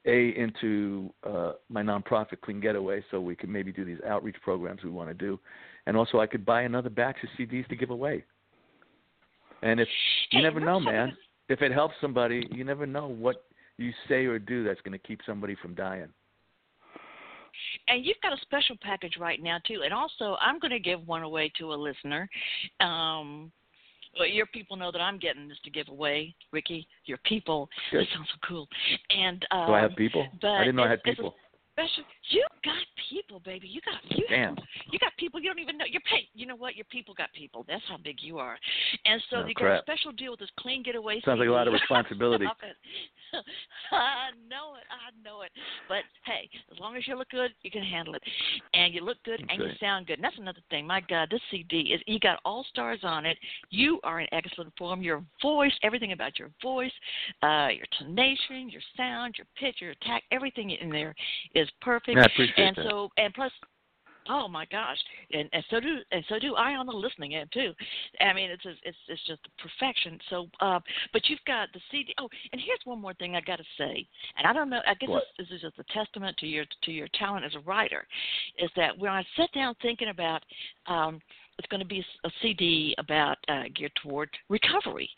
[0.04, 4.82] a into uh, my nonprofit Clean Getaway, so we could maybe do these outreach programs
[4.82, 5.38] we want to do,
[5.86, 8.24] and also I could buy another batch of CDs to give away.
[9.62, 9.88] And if
[10.32, 11.16] you never know, man,
[11.48, 13.44] if it helps somebody, you never know what
[13.78, 16.08] you say or do that's going to keep somebody from dying.
[17.92, 19.83] And you've got a special package right now too.
[19.85, 22.26] And also, I'm going to give one away to a listener.
[22.81, 23.52] Um,
[24.18, 26.87] well, your people know that I'm getting this to give away, Ricky.
[27.05, 27.68] Your people.
[27.90, 28.00] Good.
[28.00, 28.68] This sounds so cool.
[29.11, 30.26] And um, Do I have people?
[30.42, 31.35] I didn't know I had it's- it's a people.
[31.72, 32.04] Special.
[32.30, 33.66] You got people, baby.
[33.66, 34.24] You got you.
[34.28, 34.56] Damn.
[34.90, 35.87] You got people you don't even know.
[35.88, 36.28] You're paid.
[36.35, 36.76] You know what?
[36.76, 37.64] Your people got people.
[37.66, 38.58] That's how big you are.
[39.06, 39.87] And so Oh, you crap.
[39.87, 41.20] got a special deal with this clean getaway.
[41.24, 42.44] Sounds like a lot of responsibility.
[43.90, 44.85] I know it.
[44.92, 45.50] I know it.
[45.88, 48.22] But hey, as long as you look good, you can handle it,
[48.74, 50.14] and you look good and you sound good.
[50.18, 50.87] And that's another thing.
[50.87, 53.38] My God, this CD is you got all stars on it.
[53.70, 55.02] You are in excellent form.
[55.02, 56.92] Your voice, everything about your voice,
[57.42, 61.14] uh, your tonation, your sound, your pitch, your attack, everything in there
[61.54, 62.16] is perfect.
[62.16, 62.85] Yeah, I appreciate and that.
[62.85, 63.53] so, and plus,
[64.29, 64.98] oh my gosh,
[65.33, 67.72] and, and so do and so do I on the listening end too.
[68.20, 70.18] I mean, it's it's it's just perfection.
[70.31, 70.81] So, uh,
[71.12, 72.14] but you've got the CD.
[72.18, 74.81] Oh, and here's one more thing I got to say, and I don't know.
[74.87, 77.61] I guess this, this is just a testament to your to your talent as a
[77.61, 78.07] writer,
[78.59, 80.42] is that when I sat down thinking about.
[80.87, 81.20] Um,
[81.59, 85.09] it's going to be a CD about uh, geared toward recovery,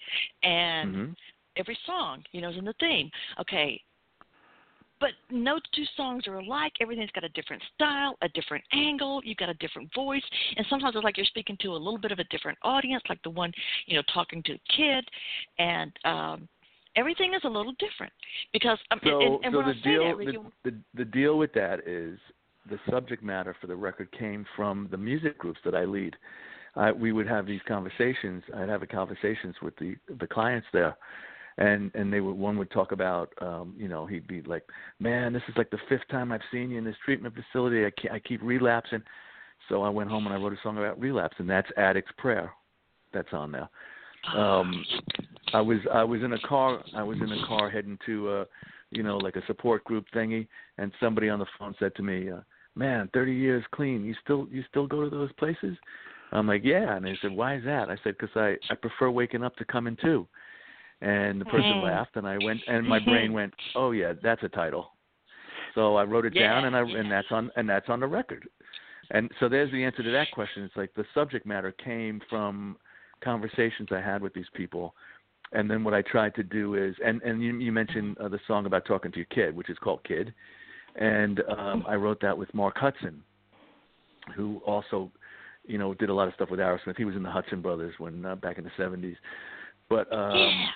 [0.43, 1.13] and hmm
[1.57, 3.11] every song, you know, is in the theme.
[3.41, 3.81] Okay.
[5.01, 6.73] But no two songs are alike.
[6.81, 9.21] Everything's got a different style, a different angle.
[9.25, 10.23] You've got a different voice,
[10.57, 13.23] and sometimes it's like you're speaking to a little bit of a different audience, like
[13.23, 13.53] the one,
[13.87, 15.05] you know, talking to a kid,
[15.59, 16.49] and um,
[16.97, 18.13] everything is a little different
[18.53, 18.79] because.
[18.91, 21.53] Um, So, and, and so when the deal, that, Ricky, the, the the deal with
[21.55, 22.19] that is
[22.71, 26.17] the subject matter for the record came from the music groups that I lead.
[26.77, 28.43] I, we would have these conversations.
[28.57, 30.97] I'd have conversations with the the clients there,
[31.59, 34.65] and and they would one would talk about, um, you know, he'd be like,
[34.99, 37.85] "Man, this is like the fifth time I've seen you in this treatment facility.
[37.85, 39.03] I I keep relapsing."
[39.69, 42.51] So I went home and I wrote a song about relapse, and that's Addict's Prayer.
[43.13, 43.69] That's on there.
[44.37, 44.85] Um,
[45.53, 48.45] I was I was in a car I was in a car heading to uh
[48.91, 50.47] you know like a support group thingy
[50.79, 52.41] and somebody on the phone said to me uh,
[52.75, 55.77] man 30 years clean you still you still go to those places
[56.33, 59.11] I'm like yeah and they said why is that I said cuz I I prefer
[59.11, 60.27] waking up to coming to
[61.01, 61.83] and the person Mm.
[61.85, 64.93] laughed and I went and my brain went oh yeah that's a title
[65.75, 66.99] so I wrote it down and I yeah.
[66.99, 68.49] and that's on and that's on the record
[69.11, 72.77] and so there's the answer to that question it's like the subject matter came from
[73.23, 74.95] conversations I had with these people
[75.55, 78.41] and then what I tried to do is, and and you, you mentioned uh, the
[78.47, 80.35] song about talking to your kid, which is called Kid,
[80.97, 83.23] and um, I wrote that with Mark Hudson,
[84.35, 85.11] who also,
[85.65, 86.97] you know, did a lot of stuff with Aerosmith.
[86.97, 89.17] He was in the Hudson Brothers when uh, back in the '70s,
[89.89, 90.67] but um, yeah,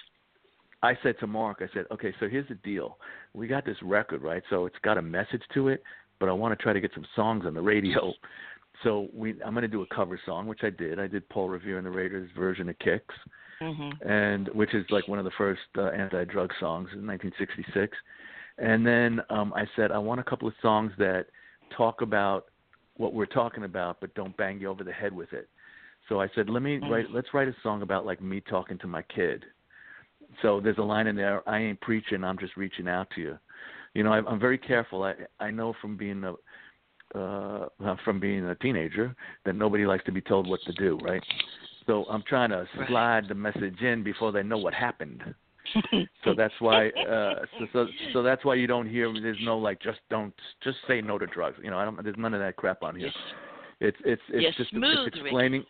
[0.82, 2.98] I said to Mark, I said, okay, so here's the deal.
[3.34, 4.42] We got this record, right?
[4.48, 5.82] So it's got a message to it,
[6.20, 8.12] but I want to try to get some songs on the radio.
[8.84, 11.00] So we, I'm going to do a cover song, which I did.
[11.00, 13.14] I did Paul Revere and the Raiders version of Kicks
[13.60, 17.96] hmm and which is like one of the first uh, anti-drug songs in 1966.
[18.58, 21.26] And then um, I said I want a couple of songs that
[21.76, 22.46] talk about
[22.96, 25.48] what we're talking about, but don't bang you over the head with it.
[26.08, 26.90] So I said, let me Mm.
[26.90, 27.10] write.
[27.12, 29.44] Let's write a song about like me talking to my kid.
[30.42, 31.48] So there's a line in there.
[31.48, 32.24] I ain't preaching.
[32.24, 33.38] I'm just reaching out to you.
[33.94, 35.02] You know, I, I'm very careful.
[35.02, 36.34] I I know from being a
[37.18, 37.68] uh,
[38.04, 41.22] from being a teenager that nobody likes to be told what to do, right?
[41.86, 45.22] So I'm trying to slide the message in before they know what happened.
[46.24, 49.12] So that's why, uh, so, so so that's why you don't hear.
[49.12, 50.32] There's no like, just don't,
[50.64, 51.58] just say no to drugs.
[51.62, 52.02] You know, I don't.
[52.02, 53.08] There's none of that crap on here.
[53.08, 53.16] Yes.
[53.80, 55.64] It's it's it's You're just smooth, it's explaining.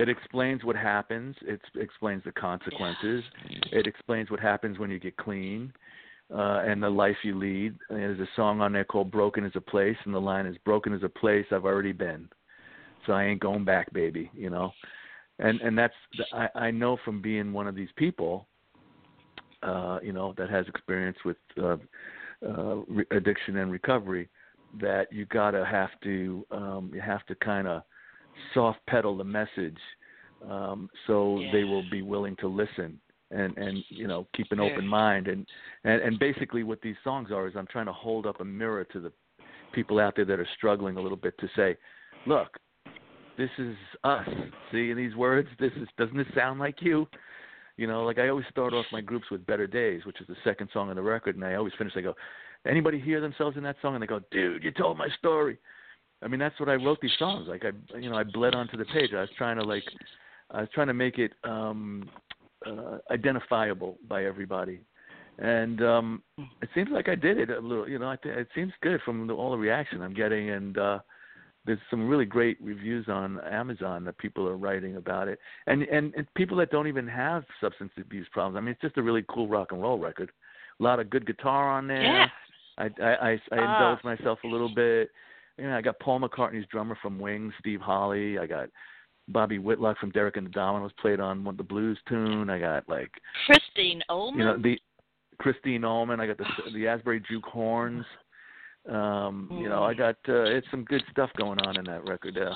[0.00, 1.36] It explains what happens.
[1.42, 3.22] It explains the consequences.
[3.70, 5.72] It explains what happens when you get clean,
[6.34, 7.76] uh, and the life you lead.
[7.90, 10.56] And there's a song on there called "Broken Is a Place," and the line is
[10.64, 12.30] "Broken as a place I've already been,
[13.04, 14.72] so I ain't going back, baby." You know,
[15.38, 15.94] and and that's
[16.32, 18.48] I I know from being one of these people,
[19.62, 21.76] uh, you know, that has experience with uh,
[22.46, 24.30] uh, re- addiction and recovery,
[24.80, 27.82] that you gotta have to um, you have to kind of
[28.54, 29.78] soft pedal the message
[30.48, 31.52] um, so yeah.
[31.52, 32.98] they will be willing to listen
[33.30, 35.46] and and you know keep an open mind and,
[35.84, 38.84] and and basically what these songs are is I'm trying to hold up a mirror
[38.84, 39.12] to the
[39.72, 41.76] people out there that are struggling a little bit to say,
[42.26, 42.58] look,
[43.38, 44.28] this is us.
[44.72, 47.06] See in these words, this is doesn't this sound like you?
[47.76, 50.36] You know, like I always start off my groups with "Better Days," which is the
[50.44, 51.94] second song on the record, and I always finish.
[51.96, 52.14] I go,
[52.66, 53.94] anybody hear themselves in that song?
[53.94, 55.58] And they go, dude, you told my story.
[56.22, 57.48] I mean, that's what I wrote these songs.
[57.48, 59.10] Like I, you know, I bled onto the page.
[59.14, 59.84] I was trying to like,
[60.52, 62.08] I was trying to make it um
[62.66, 64.80] uh, identifiable by everybody,
[65.38, 66.22] and um
[66.62, 67.88] it seems like I did it a little.
[67.88, 70.76] You know, I th- it seems good from the, all the reaction I'm getting, and
[70.78, 70.98] uh
[71.66, 76.14] there's some really great reviews on Amazon that people are writing about it, and and,
[76.14, 78.56] and people that don't even have substance abuse problems.
[78.56, 80.30] I mean, it's just a really cool rock and roll record.
[80.78, 82.02] A lot of good guitar on there.
[82.02, 82.28] Yeah.
[82.78, 83.74] I I I, I Ah.
[83.74, 85.10] indulged myself a little bit.
[85.58, 88.38] You know, I got Paul McCartney's drummer from Wings, Steve Holley.
[88.38, 88.70] I got
[89.32, 92.50] Bobby Whitlock from Derek and the Dominos played on one the blues tune.
[92.50, 93.10] I got like
[93.46, 94.36] Christine Ohlman.
[94.38, 94.78] you know the
[95.38, 96.20] Christine Ohlman.
[96.20, 98.04] I got the the Asbury Juke horns.
[98.88, 102.38] Um, you know, I got uh, it's some good stuff going on in that record.
[102.38, 102.54] Uh,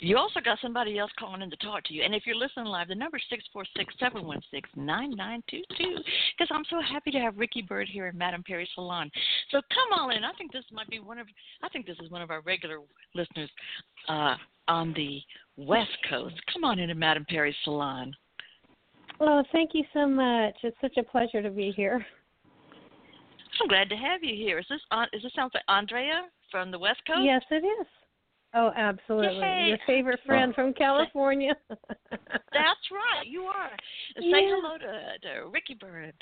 [0.00, 2.02] You also got somebody else calling in to talk to you.
[2.02, 5.14] And if you're listening live, the number is six four six seven one six nine
[5.16, 5.96] nine two two.
[6.36, 9.10] Because I'm so happy to have Ricky Byrd here in Madame Perry Salon.
[9.50, 10.24] So come on in.
[10.24, 11.26] I think this might be one of.
[11.62, 12.78] I think this is one of our regular
[13.14, 13.50] listeners
[14.08, 14.34] uh,
[14.68, 15.20] on the
[15.56, 16.34] West Coast.
[16.52, 18.12] Come on in to Madame Perry Salon.
[19.20, 20.56] Oh, thank you so much.
[20.64, 22.04] It's such a pleasure to be here.
[23.60, 24.58] I'm glad to have you here.
[24.58, 25.06] Is this on?
[25.12, 27.20] Is this sounds like Andrea from the West Coast?
[27.22, 27.86] Yes, it is.
[28.54, 29.38] Oh, absolutely.
[29.38, 29.64] Yay.
[29.68, 31.54] Your favorite friend from California.
[32.10, 33.26] That's right.
[33.26, 33.70] You are.
[34.18, 34.40] Say Yeah.
[34.60, 36.14] hello to, to Ricky Byrd.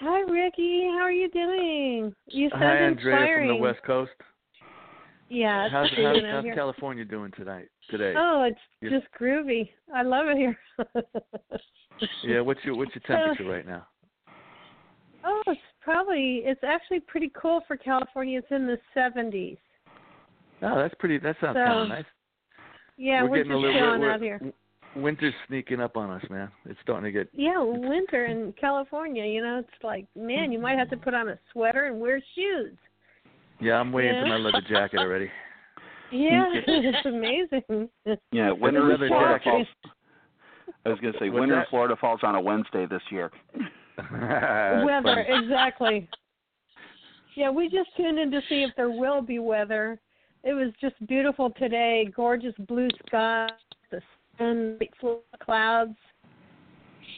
[0.00, 0.82] Hi, Ricky.
[0.92, 2.14] How are you doing?
[2.28, 3.48] You sound hi, Andrea inspiring.
[3.48, 4.10] from the West Coast.
[5.28, 6.54] Yeah, it's How's, freezing how's, how's here.
[6.54, 7.66] California doing tonight?
[7.90, 8.14] Today?
[8.16, 9.70] Oh, it's You- just groovy.
[9.94, 10.58] I love it here.
[12.22, 12.40] Yeah.
[12.40, 13.86] What's your what's your temperature right now?
[15.24, 18.38] Oh, it's probably it's actually pretty cool for California.
[18.38, 19.56] It's in the 70s.
[20.62, 21.18] Oh, that's pretty.
[21.18, 22.04] That sounds So, kind of nice.
[22.96, 23.80] Yeah, we're we're, getting just a little.
[23.80, 24.40] chilling we're, out here.
[24.96, 26.50] Winter's sneaking up on us, man.
[26.64, 27.28] It's starting to get.
[27.34, 31.28] Yeah, winter in California, you know, it's like, man, you might have to put on
[31.28, 32.76] a sweater and wear shoes.
[33.60, 35.30] Yeah, I'm way into my leather jacket already.
[36.12, 37.88] Yeah, it's amazing.
[38.30, 39.50] Yeah, winter in leather Florida jacket.
[39.50, 39.66] falls.
[40.84, 41.68] I was going to say What's winter in that?
[41.68, 43.32] Florida falls on a Wednesday this year.
[43.98, 45.24] Weather, funny.
[45.28, 46.08] exactly.
[47.34, 49.98] Yeah, we just tuned in to see if there will be weather.
[50.46, 53.48] It was just beautiful today, gorgeous blue sky,
[53.90, 54.00] the
[54.38, 55.96] sun, full of clouds.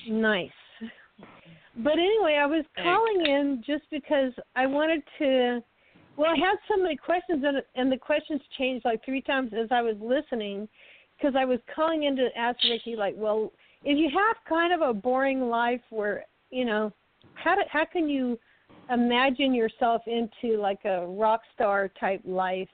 [0.09, 0.51] Nice.
[1.77, 5.63] But anyway, I was calling in just because I wanted to.
[6.17, 9.69] Well, I had so many questions, and, and the questions changed like three times as
[9.71, 10.67] I was listening,
[11.19, 13.53] because I was calling in to ask Ricky, like, well,
[13.85, 16.91] if you have kind of a boring life where you know,
[17.35, 18.39] how do, how can you
[18.91, 22.69] imagine yourself into like a rock star type life?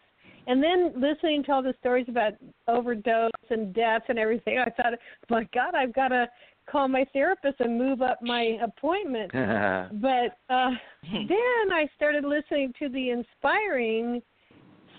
[0.47, 2.33] And then listening to all the stories about
[2.69, 4.93] overdose and deaths and everything, I thought,
[5.31, 6.29] my God, I've got to
[6.71, 9.31] call my therapist and move up my appointment.
[10.01, 10.71] But uh,
[11.03, 14.23] then I started listening to the inspiring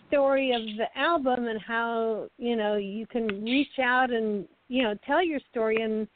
[0.08, 4.94] story of the album and how you know you can reach out and you know
[5.06, 6.08] tell your story and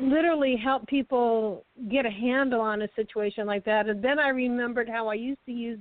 [0.00, 3.88] literally help people get a handle on a situation like that.
[3.88, 5.80] And then I remembered how I used to use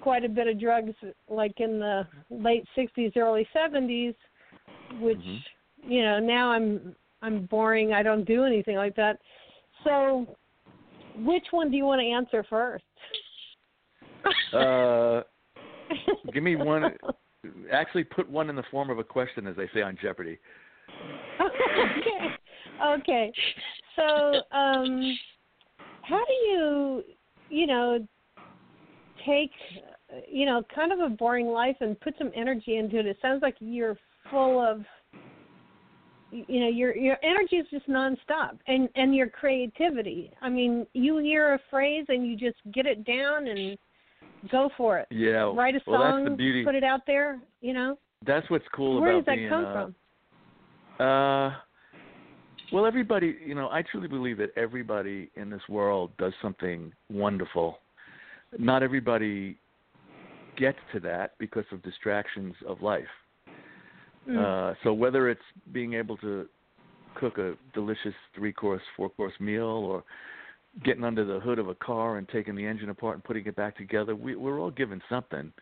[0.00, 0.94] quite a bit of drugs,
[1.28, 4.14] like in the late '60s, early '70s,
[5.00, 5.44] which Mhm.
[5.86, 7.92] you know now I'm I'm boring.
[7.92, 9.20] I don't do anything like that.
[9.84, 10.36] So,
[11.16, 12.84] which one do you want to answer first?
[14.52, 15.22] Uh,
[16.32, 16.96] give me one.
[17.70, 20.38] Actually, put one in the form of a question, as they say on Jeopardy.
[21.40, 22.38] okay.
[22.84, 23.32] Okay.
[23.96, 25.18] So, um,
[26.02, 27.04] how do you,
[27.48, 28.06] you know,
[29.28, 29.50] take,
[30.30, 33.06] you know, kind of a boring life and put some energy into it?
[33.06, 33.96] It sounds like you're
[34.30, 34.82] full of,
[36.30, 40.30] you know, your your energy is just nonstop, and and your creativity.
[40.40, 43.78] I mean, you hear a phrase and you just get it down and
[44.50, 45.06] go for it.
[45.10, 45.52] Yeah.
[45.54, 46.64] Write a well, song, that's the beauty.
[46.64, 47.40] put it out there.
[47.60, 49.48] You know, That's what's cool where does about that being.
[49.48, 49.94] come uh, from?
[51.06, 51.56] Uh,
[52.72, 57.78] well, everybody, you know, I truly believe that everybody in this world does something wonderful.
[58.56, 59.58] Not everybody
[60.56, 63.04] gets to that because of distractions of life.
[64.28, 64.72] Mm.
[64.72, 65.40] Uh, so whether it's
[65.72, 66.46] being able to
[67.14, 70.04] cook a delicious three course, four course meal, or
[70.84, 73.56] getting under the hood of a car and taking the engine apart and putting it
[73.56, 75.52] back together, we, we're all given something.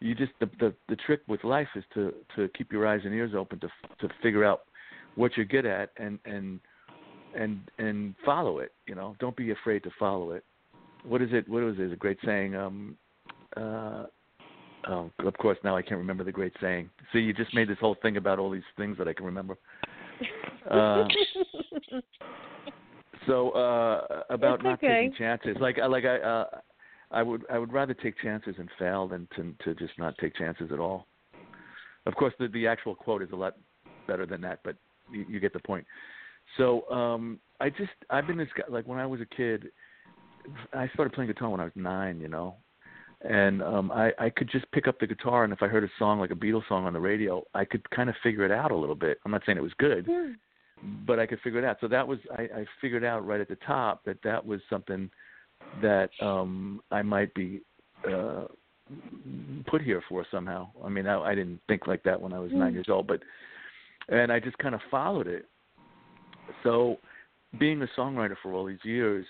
[0.00, 3.14] you just the the the trick with life is to to keep your eyes and
[3.14, 3.68] ears open to
[4.00, 4.62] to figure out
[5.14, 6.60] what you're good at and and
[7.36, 8.72] and and follow it.
[8.86, 10.44] You know, don't be afraid to follow it.
[11.04, 11.48] What is it?
[11.48, 11.92] What was it?
[11.92, 12.54] A great saying.
[12.54, 12.96] Um,
[13.56, 14.04] uh,
[14.88, 16.90] oh, of course, now I can't remember the great saying.
[17.12, 19.56] See, you just made this whole thing about all these things that I can remember.
[20.70, 21.06] Uh,
[23.26, 25.02] so uh, about It's not okay.
[25.02, 26.46] taking chances, like like I uh,
[27.10, 30.34] I would I would rather take chances and fail than to to just not take
[30.36, 31.06] chances at all.
[32.06, 33.56] Of course, the the actual quote is a lot
[34.06, 34.76] better than that, but
[35.12, 35.86] you, you get the point.
[36.56, 39.66] So um I just I've been this guy like when I was a kid
[40.72, 42.56] I started playing guitar when I was 9, you know.
[43.22, 45.88] And um I I could just pick up the guitar and if I heard a
[45.98, 48.70] song like a Beatles song on the radio, I could kind of figure it out
[48.70, 49.18] a little bit.
[49.24, 50.32] I'm not saying it was good, Yeah.
[51.06, 51.78] but I could figure it out.
[51.80, 55.10] So that was I I figured out right at the top that that was something
[55.80, 57.62] that um I might be
[58.06, 58.44] uh
[59.66, 60.68] put here for somehow.
[60.84, 62.56] I mean, I, I didn't think like that when I was Mm.
[62.58, 63.22] nine years old, but
[64.08, 65.46] and I just kind of followed it.
[66.62, 66.98] So,
[67.58, 69.24] being a songwriter for all these years,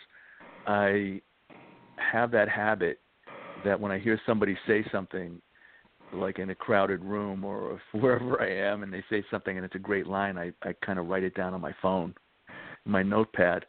[0.66, 1.20] I
[1.98, 3.00] have that habit
[3.64, 5.40] that when I hear somebody say something,
[6.12, 9.74] like in a crowded room or wherever I am, and they say something and it's
[9.74, 12.14] a great line, I I kind of write it down on my phone,
[12.84, 13.64] my notepad,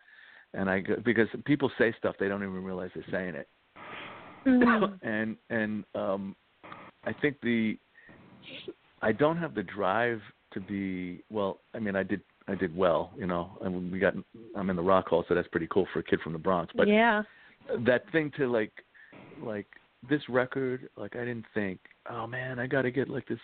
[0.53, 3.47] and I go, because people say stuff they don't even realize they're saying it
[4.45, 4.99] Mhm.
[5.01, 6.35] and and um
[7.05, 7.77] I think the
[9.01, 10.21] I don't have the drive
[10.53, 11.59] to be well.
[11.73, 13.57] I mean, I did I did well, you know.
[13.63, 14.13] I mean, we got
[14.55, 16.71] I'm in the Rock Hall, so that's pretty cool for a kid from the Bronx.
[16.75, 17.23] But yeah.
[17.85, 18.71] that thing to like
[19.43, 19.67] like
[20.09, 21.79] this record, like I didn't think,
[22.09, 23.39] oh man, I got to get like this.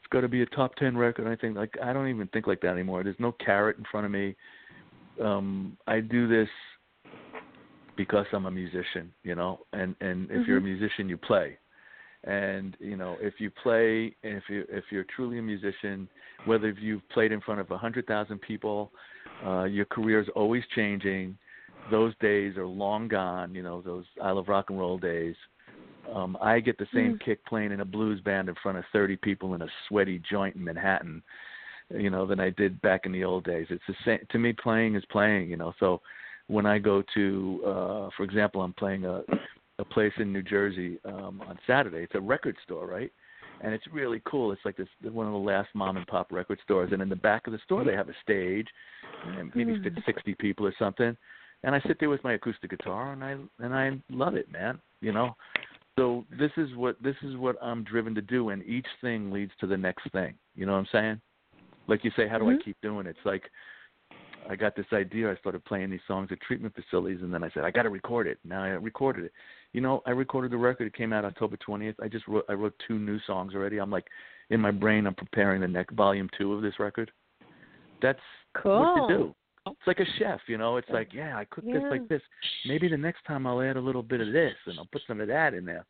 [0.00, 1.26] It's got to be a top ten record.
[1.26, 3.02] I think like I don't even think like that anymore.
[3.02, 4.36] There's no carrot in front of me.
[5.22, 6.48] Um, I do this
[7.96, 11.56] because I'm a musician, you know, and and if you're a musician, you play,
[12.26, 16.08] and you know if you play, and if you if you're truly a musician,
[16.44, 18.90] whether you've played in front of a hundred thousand people,
[19.44, 21.36] uh, your career is always changing.
[21.90, 25.36] Those days are long gone, you know, those I love rock and roll days.
[26.12, 27.20] Um, I get the same Mm.
[27.20, 30.54] kick playing in a blues band in front of 30 people in a sweaty joint
[30.54, 31.22] in Manhattan,
[31.90, 33.66] you know, than I did back in the old days.
[33.70, 34.52] It's the same to me.
[34.52, 35.74] Playing is playing, you know.
[35.80, 36.00] So
[36.46, 39.22] when I go to, uh, for example, I'm playing a
[39.78, 41.98] a place in New Jersey um, on Saturday.
[41.98, 43.12] It's a record store, right?
[43.60, 44.52] And it's really cool.
[44.52, 46.90] It's like this one of the last mom and pop record stores.
[46.92, 48.68] And in the back of the store, they have a stage,
[49.24, 49.82] and maybe Mm.
[49.82, 51.16] fit 60 people or something.
[51.62, 54.80] And I sit there with my acoustic guitar, and I and I love it, man.
[55.00, 55.36] You know.
[55.98, 59.52] So this is what this is what I'm driven to do, and each thing leads
[59.60, 60.34] to the next thing.
[60.54, 61.20] You know what I'm saying?
[61.86, 62.60] Like you say, how do Mhm.
[62.60, 63.16] I keep doing it?
[63.16, 63.50] It's like
[64.48, 65.30] I got this idea.
[65.30, 67.90] I started playing these songs at treatment facilities, and then I said I got to
[67.90, 68.38] record it.
[68.44, 69.32] Now I recorded it.
[69.72, 70.86] You know, I recorded the record.
[70.86, 71.96] It came out October 20th.
[72.02, 73.78] I just wrote I wrote two new songs already.
[73.78, 74.06] I'm like
[74.50, 75.06] in my brain.
[75.06, 77.10] I'm preparing the next volume two of this record.
[78.02, 78.20] That's
[78.62, 78.78] Cool.
[78.78, 79.34] what you do.
[79.66, 80.76] It's like a chef, you know.
[80.76, 82.22] It's like, yeah, I cook this like this.
[82.66, 85.20] Maybe the next time I'll add a little bit of this, and I'll put some
[85.20, 85.84] of that in there.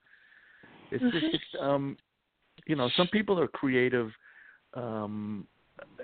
[0.91, 1.97] It's just, it's, um,
[2.67, 4.11] you know, some people are creative,
[4.75, 5.47] um,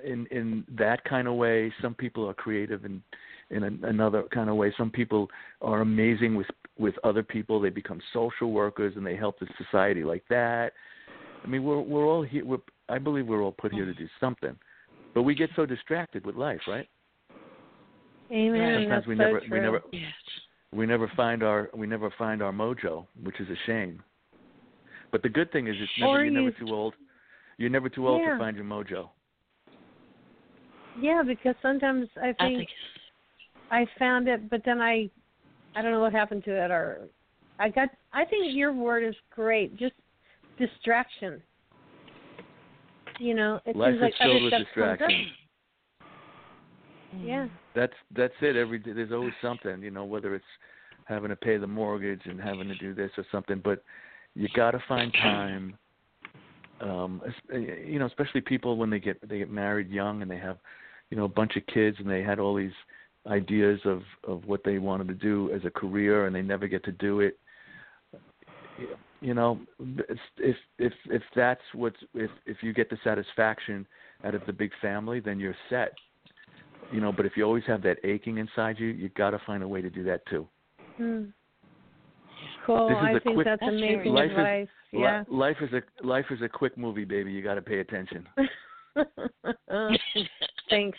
[0.04, 1.72] in in that kind of way.
[1.80, 3.02] Some people are creative in
[3.50, 4.72] in an, another kind of way.
[4.76, 5.28] Some people
[5.60, 6.46] are amazing with
[6.78, 7.60] with other people.
[7.60, 10.72] They become social workers and they help the society like that.
[11.44, 12.44] I mean, we're we're all here.
[12.44, 12.58] We're,
[12.88, 14.56] I believe we're all put here to do something,
[15.14, 16.88] but we get so distracted with life, right?
[18.30, 18.82] Amen.
[18.82, 19.48] Sometimes That's we so never true.
[19.50, 20.12] we never Yes.
[20.72, 24.02] we never find our we never find our mojo, which is a shame.
[25.10, 26.94] But the good thing is, it's never Or you're never too old.
[27.58, 28.32] You're never too old Yeah.
[28.32, 29.10] to find your mojo.
[31.00, 32.68] Yeah, because sometimes I I think think
[33.70, 35.08] I found it, but then I,
[35.74, 37.08] I don't know what happened to it, or
[37.58, 37.88] I got.
[38.12, 39.76] I think your word is great.
[39.78, 39.94] Just
[40.58, 41.42] distraction.
[43.18, 45.26] You know, it Life seems like is filled other with stuff distraction.
[47.20, 47.48] Yeah.
[47.74, 48.56] That's that's it.
[48.56, 50.44] Every day there's always something, you know, whether it's
[51.04, 53.60] having to pay the mortgage and having to do this or something.
[53.62, 53.82] But
[54.34, 55.78] you got to find time.
[56.80, 57.22] Um,
[57.52, 60.58] you know, especially people when they get they get married young and they have,
[61.12, 62.72] you know, a bunch of kids and they had all these
[63.26, 66.82] ideas of of what they wanted to do as a career and they never get
[66.84, 67.38] to do it.
[69.20, 69.60] You know,
[70.38, 73.86] if if if that's what's if if you get the satisfaction
[74.24, 75.92] out of the big family, then you're set
[76.92, 79.62] you know but if you always have that aching inside you you got to find
[79.62, 80.46] a way to do that too
[80.98, 81.22] Hmm.
[82.66, 82.88] Cool.
[82.88, 84.68] This is I a think quick- that's That's amazing Life is- advice.
[84.92, 85.24] Li- yeah.
[85.28, 88.26] life is a life is a quick movie baby you got to pay attention
[90.72, 90.98] Thanks.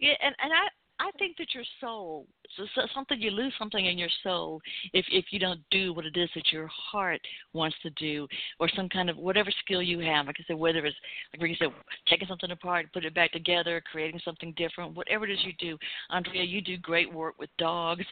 [0.00, 3.84] yeah, and and I I think that your soul, so, so something you lose something
[3.84, 4.60] in your soul
[4.94, 7.20] if if you don't do what it is that your heart
[7.52, 8.26] wants to do,
[8.58, 10.26] or some kind of whatever skill you have.
[10.26, 10.96] Like I said, whether it's
[11.38, 11.68] like you said,
[12.08, 15.76] taking something apart, put it back together, creating something different, whatever it is you do.
[16.10, 18.04] Andrea, you do great work with dogs,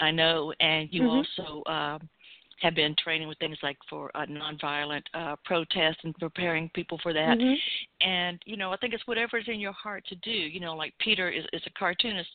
[0.00, 1.40] I know, and you mm-hmm.
[1.40, 1.70] also.
[1.70, 2.08] Um,
[2.60, 7.12] have been training with things like for uh, nonviolent uh, protest and preparing people for
[7.12, 7.38] that.
[7.38, 8.08] Mm-hmm.
[8.08, 10.30] And you know, I think it's whatever is in your heart to do.
[10.30, 12.30] You know, like Peter is, is a cartoonist,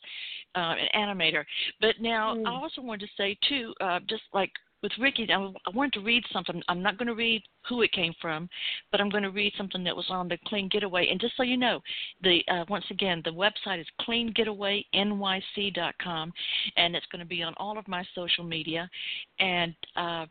[0.54, 1.44] uh, an animator.
[1.80, 2.46] But now mm.
[2.46, 4.52] I also wanted to say too, uh, just like
[4.82, 6.60] with Ricky, I, I wanted to read something.
[6.68, 8.48] I'm not going to read who it came from,
[8.90, 11.08] but I'm going to read something that was on the Clean Getaway.
[11.10, 11.80] And just so you know,
[12.22, 16.32] the uh, once again, the website is cleangetawaynyc.com,
[16.76, 18.90] and it's going to be on all of my social media.
[19.38, 20.26] And uh,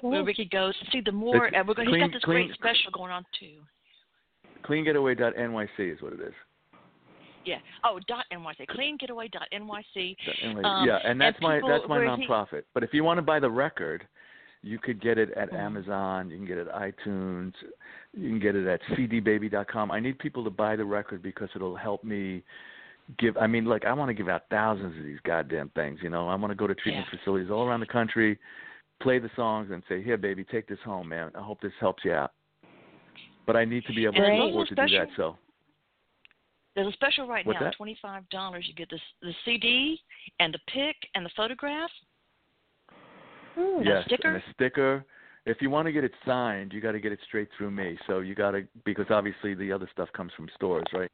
[0.00, 0.10] cool.
[0.10, 1.88] where Ricky goes, see the more, It's uh, we're going.
[1.88, 3.60] clean, He's got this clean, great special going on too.
[4.64, 6.34] Cleangetaway.nyc is what it is.
[7.48, 7.58] Yeah.
[7.82, 8.66] Oh, dot NYC.
[8.68, 10.14] Cleangetaway dot NYC.
[10.64, 12.64] Um, yeah, and that's and my that's my where he- nonprofit.
[12.74, 14.06] But if you want to buy the record,
[14.62, 15.58] you could get it at Mhm.
[15.58, 16.30] Amazon.
[16.30, 17.54] You can get it at iTunes.
[18.12, 19.90] You can get it at CDBaby.com.
[19.90, 22.42] I need people to buy the record because it'll help me
[23.18, 23.36] give.
[23.38, 26.00] I mean, like I want to give out thousands of these goddamn things.
[26.02, 27.18] You know, I want to go to treatment Yeah.
[27.18, 28.38] facilities all around the country,
[29.00, 31.30] play the songs, and say, "Here, baby, take this home, man.
[31.34, 32.32] I hope this helps you out."
[33.46, 35.08] But I need to be able And to afford to do that.
[35.16, 35.38] So
[36.78, 37.76] There's a special right What's now, that?
[37.76, 38.64] twenty five dollars.
[38.68, 40.00] You get this the CD
[40.38, 41.90] and the pic and the photograph.
[43.56, 43.82] Hmm.
[43.82, 44.28] yes, sticker?
[44.28, 45.04] and a sticker.
[45.44, 47.98] If you want to get it signed, you got to get it straight through me.
[48.06, 51.10] So you got to because obviously the other stuff comes from stores, right?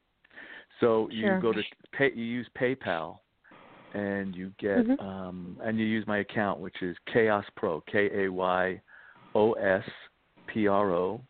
[0.81, 1.41] So you Sure.
[1.41, 1.63] go to
[1.93, 3.21] pay, you use PayPal,
[3.95, 5.01] and you get Mhm.
[5.01, 8.83] um, and you use my account, which is Kayos Pro, K A Y
[9.35, 9.89] O S
[10.47, 11.23] P R O,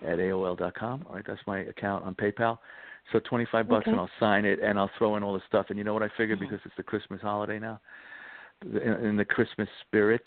[0.00, 1.04] at AOL dot com.
[1.06, 2.58] All right, that's my account on PayPal.
[3.12, 3.90] So twenty five bucks, Okay.
[3.92, 5.66] and I'll sign it, and I'll throw in all the stuff.
[5.68, 6.48] And you know what I figured Mhm.
[6.48, 7.80] because it's the Christmas holiday now,
[8.62, 10.22] in, in the Christmas spirit.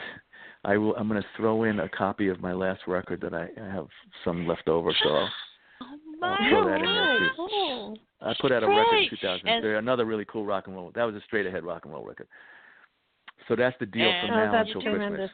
[0.64, 0.96] I will.
[0.96, 3.88] I'm going to throw in a copy of my last record that I, I have
[4.24, 4.92] some left over.
[5.04, 5.30] So I'll,
[5.82, 7.30] Oh I'll throw that in there too.
[7.36, 7.98] Cool.
[8.22, 9.10] I put out a record in Great.
[9.12, 9.48] 2000.
[9.48, 10.92] And- another really cool rock and roll.
[10.96, 12.28] That was a straight ahead rock and roll record.
[13.48, 15.30] So that's the deal from Oh, now until tremendous.
[15.30, 15.32] Christmas.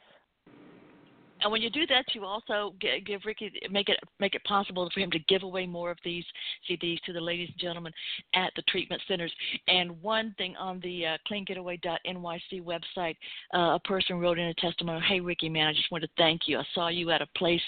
[1.44, 4.90] And when you do that, you also give, give Ricky make it make it possible
[4.94, 6.24] for him to give away more of these
[6.70, 7.94] CDs to the ladies and gentlemen
[8.34, 9.34] at the treatment centers.
[9.68, 13.16] And one thing on the uh, CleanGetaway.nyc website,
[13.54, 16.48] uh, a person wrote in a testimony, "Hey Ricky, man, I just want to thank
[16.48, 16.58] you.
[16.58, 17.62] I saw you at a place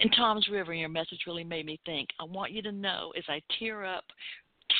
[0.00, 2.10] in Toms River, and your message really made me think.
[2.20, 4.04] I want you to know as I tear up."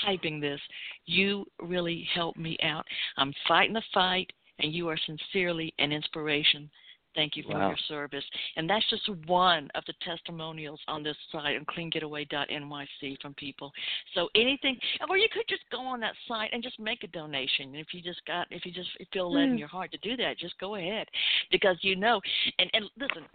[0.02, 0.60] Typing this,
[1.04, 2.86] you really helped me out.
[3.18, 6.70] I'm fighting the fight, and you are sincerely an inspiration.
[7.14, 7.68] Thank you for Wow.
[7.68, 8.24] your service.
[8.56, 13.72] And that's just one of the testimonials on this site on cleangetaway.nyc from people.
[14.14, 17.68] So anything, or you could just go on that site and just make a donation.
[17.68, 19.58] And if you just got, if you just feel led in Hmm.
[19.58, 21.08] your heart to do that, just go ahead,
[21.50, 22.20] because you know.
[22.58, 23.28] And and listen,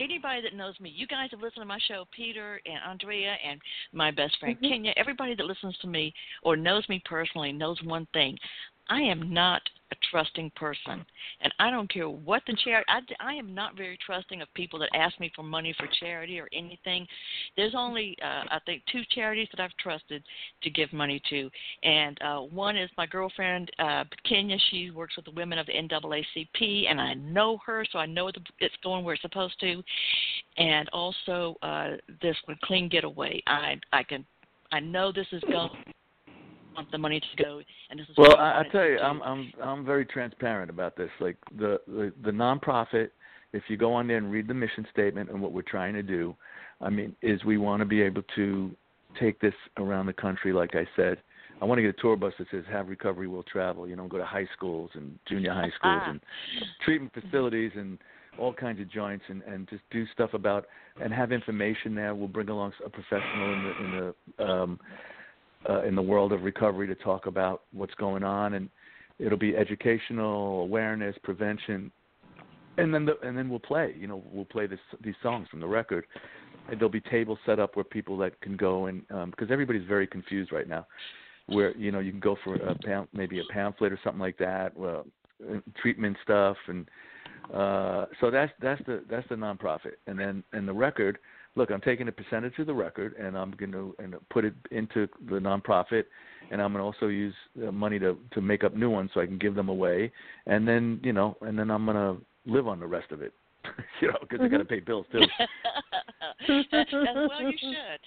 [0.00, 3.60] anybody that knows me, you guys have listened to my show, Peter and Andrea and
[3.92, 4.68] my best friend Mhm.
[4.68, 4.92] Kenya.
[4.96, 8.38] Everybody that listens to me or knows me personally knows one thing:
[8.88, 11.04] I am not a trusting person,
[11.40, 12.84] and I don't care what the charity.
[12.88, 16.38] I, I am not very trusting of people that ask me for money for charity
[16.38, 17.06] or anything.
[17.56, 20.22] There's only uh, I think two charities that I've trusted
[20.62, 21.50] to give money to,
[21.82, 24.56] and uh, one is my girlfriend uh, Kenya.
[24.70, 28.28] She works with the women of the NAACP, and I know her, so I know
[28.28, 29.82] it's going where it's supposed to.
[30.56, 31.90] And also uh,
[32.22, 33.42] this one, Clean Getaway.
[33.46, 34.24] I I can
[34.72, 35.70] I know this is going
[36.78, 37.60] want the money to go,
[37.90, 38.98] and this is Well, I, I tell you.
[38.98, 41.10] I'm I'm I'm very transparent about this.
[41.20, 43.10] Like the the the nonprofit,
[43.52, 46.02] if you go on there and read the mission statement and what we're trying to
[46.02, 46.34] do,
[46.80, 48.70] I mean, is we want to be able to
[49.18, 50.52] take this around the country.
[50.52, 51.18] Like I said,
[51.60, 54.06] I want to get a tour bus that says "Have Recovery Will Travel." You know,
[54.06, 56.20] go to high schools and junior high schools and
[56.84, 57.98] treatment facilities and
[58.38, 60.66] all kinds of joints and and just do stuff about
[61.02, 62.14] and have information there.
[62.14, 64.80] We'll bring along a professional in the in the um,
[65.68, 68.68] uh, in the world of recovery to talk about what's going on, and
[69.18, 71.90] it'll be educational, awareness, prevention,
[72.78, 73.94] and then the, and then we'll play.
[73.98, 76.06] You know, we'll play this these songs from the record.
[76.70, 79.86] And there'll be tables set up where people that can go and um, because everybody's
[79.86, 80.86] very confused right now.
[81.46, 84.36] Where you know you can go for a pam- maybe a pamphlet or something like
[84.38, 85.06] that, well,
[85.80, 86.88] treatment stuff, and
[87.54, 91.18] uh, so that's that's the that's the nonprofit, and then and the record
[91.56, 94.54] look, I'm taking a percentage of the record and I'm going to and put it
[94.70, 96.04] into the nonprofit,
[96.50, 99.20] and I'm going to also use the money to to make up new ones so
[99.20, 100.12] I can give them away,
[100.46, 103.32] and then you know, and then I'm going to live on the rest of it,
[104.00, 105.20] you know, because I got to pay bills too.
[106.70, 108.00] That's well, you should.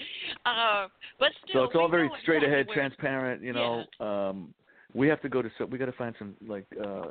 [0.45, 0.87] Uh,
[1.19, 3.83] but still, so it's all very straight ahead, where- transparent, you know.
[3.99, 4.53] Um,
[4.93, 7.03] we have to go to so we got to find some like uh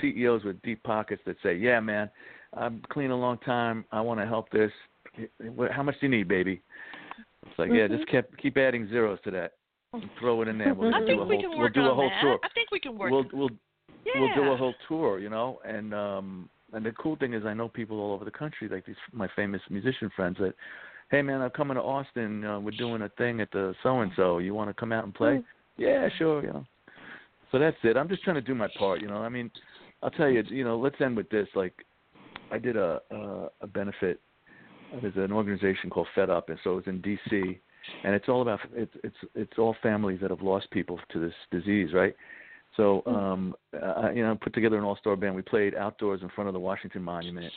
[0.00, 2.08] CEOs with deep pockets that say, "Yeah, man,
[2.52, 3.84] I'm clean a long time.
[3.90, 4.70] I want to help this.
[5.72, 6.62] How much do you need, baby?"
[7.46, 7.92] It's like, mm-hmm.
[7.92, 9.52] yeah, just keep keep adding zeros to that.
[9.92, 10.74] And throw it in there.
[10.74, 12.20] We'll I do think a we whole can we'll do on a whole that.
[12.20, 12.38] tour.
[12.42, 13.10] I think we can work.
[13.12, 13.50] We'll we'll
[14.04, 14.12] yeah.
[14.20, 15.60] we'll do a whole tour, you know.
[15.64, 18.84] And um and the cool thing is I know people all over the country, like
[18.86, 20.54] these my famous musician friends that
[21.10, 22.44] hey man, I'm coming to Austin.
[22.44, 24.38] Uh, we're doing a thing at the so and so.
[24.38, 25.36] You want to come out and play?
[25.36, 25.44] Mm.
[25.76, 26.42] Yeah, sure.
[26.42, 26.66] You know.
[27.52, 27.96] So that's it.
[27.96, 29.00] I'm just trying to do my part.
[29.00, 29.18] You know.
[29.18, 29.50] I mean,
[30.02, 30.42] I'll tell you.
[30.48, 31.46] You know, let's end with this.
[31.54, 31.74] Like,
[32.50, 34.20] I did a a, a benefit.
[35.00, 37.58] There's an organization called Fed Up, and so it's in D.C.
[38.02, 41.34] And it's all about it's it's it's all families that have lost people to this
[41.50, 42.14] disease, right?
[42.76, 45.34] So, um, I, you know, put together an all-star band.
[45.36, 47.52] We played outdoors in front of the Washington Monument.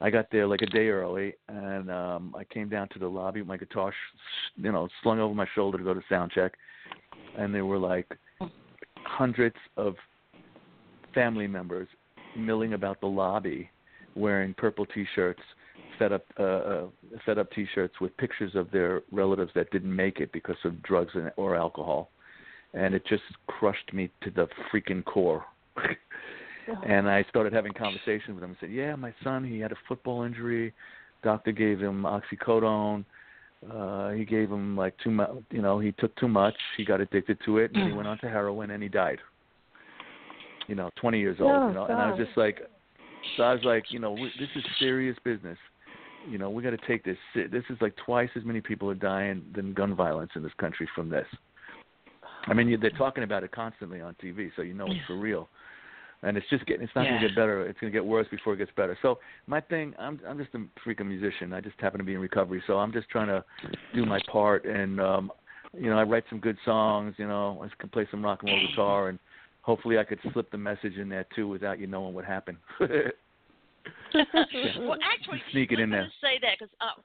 [0.00, 3.40] I got there like a day early, and um, I came down to the lobby
[3.40, 4.18] with my guitar, sh-
[4.56, 6.52] you know, slung over my shoulder to go to sound check,
[7.38, 8.06] and there were like
[9.04, 9.94] hundreds of
[11.14, 11.88] family members
[12.36, 13.70] milling about the lobby,
[14.16, 15.40] wearing purple T-shirts,
[16.02, 16.86] fed up, uh, uh,
[17.24, 21.12] fed up T-shirts with pictures of their relatives that didn't make it because of drugs
[21.14, 22.10] and, or alcohol,
[22.74, 25.44] and it just crushed me to the freaking core.
[26.86, 28.56] and I started having conversations with him.
[28.56, 30.72] I said, "Yeah, my son, he had a football injury.
[31.22, 33.04] Doctor gave him oxycodone.
[33.72, 35.30] Uh, he gave him like too much.
[35.50, 36.56] You know, he took too much.
[36.76, 39.18] He got addicted to it, and he went on to heroin, and he died.
[40.66, 41.50] You know, 20 years old.
[41.52, 42.60] Oh, you know, and I was just like,
[43.36, 45.58] so I was like, you know, this is serious business.
[46.30, 47.16] You know, we got to take this.
[47.34, 50.88] This is like twice as many people are dying than gun violence in this country
[50.94, 51.26] from this.
[52.46, 55.16] I mean, you- they're talking about it constantly on TV, so you know it's for
[55.16, 55.48] real
[56.22, 57.10] and it's just getting it's not Yeah.
[57.10, 59.60] going to get better it's going to get worse before it gets better so my
[59.60, 62.78] thing i'm i'm just a freaking musician i just happen to be in recovery so
[62.78, 63.44] i'm just trying to
[63.94, 65.32] do my part and um
[65.76, 68.52] you know i write some good songs you know i can play some rock and
[68.52, 69.18] roll guitar and
[69.62, 72.58] hopefully i could slip the message in there too without you knowing what happened
[74.14, 76.10] well, actually, Sneak it in there.
[76.20, 77.00] say that because uh,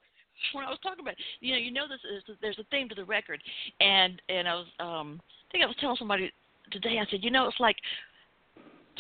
[0.54, 2.96] when I was talking about, you know, you know, this is there's a theme to
[2.96, 3.42] the record,
[3.80, 6.32] and and I was um, I think I was telling somebody
[6.72, 7.00] today.
[7.00, 7.78] I said, you know, it's like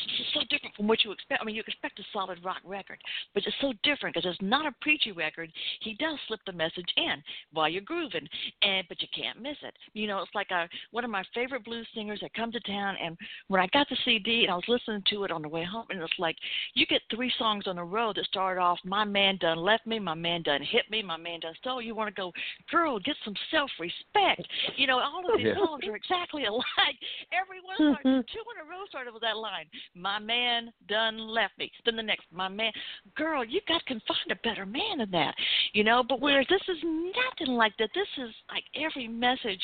[0.06, 1.41] it's so different from what you expect.
[1.41, 3.00] I mean, you expect a solid rock record,
[3.34, 5.52] but it's so different because it's not a preachy record.
[5.82, 7.22] He does slip the message in
[7.54, 8.28] while you're grooving,
[8.62, 9.74] and but you can't miss it.
[9.93, 12.95] You know, it's like a, one of my favorite blues singers that come to town,
[13.04, 13.18] and
[13.48, 15.86] when I got the CD and I was listening to it on the way home,
[15.89, 16.36] and it's like
[16.74, 20.00] you get three songs on a row that start off, "My man done left me,"
[20.00, 22.34] "My man done hit me," "My man done stole." You want to go,
[22.72, 24.48] girl, get some self-respect.
[24.76, 25.56] You know, all of these Yeah.
[25.56, 26.98] songs are exactly alike.
[27.32, 29.66] Every one starts two in a row started with that line
[29.96, 31.72] my man done left me.
[31.86, 32.72] Then the next, my man,
[33.16, 35.36] girl, you got can find a better man than that,
[35.74, 36.04] you know.
[36.08, 37.90] But whereas this is nothing like that.
[37.94, 39.62] This is like every message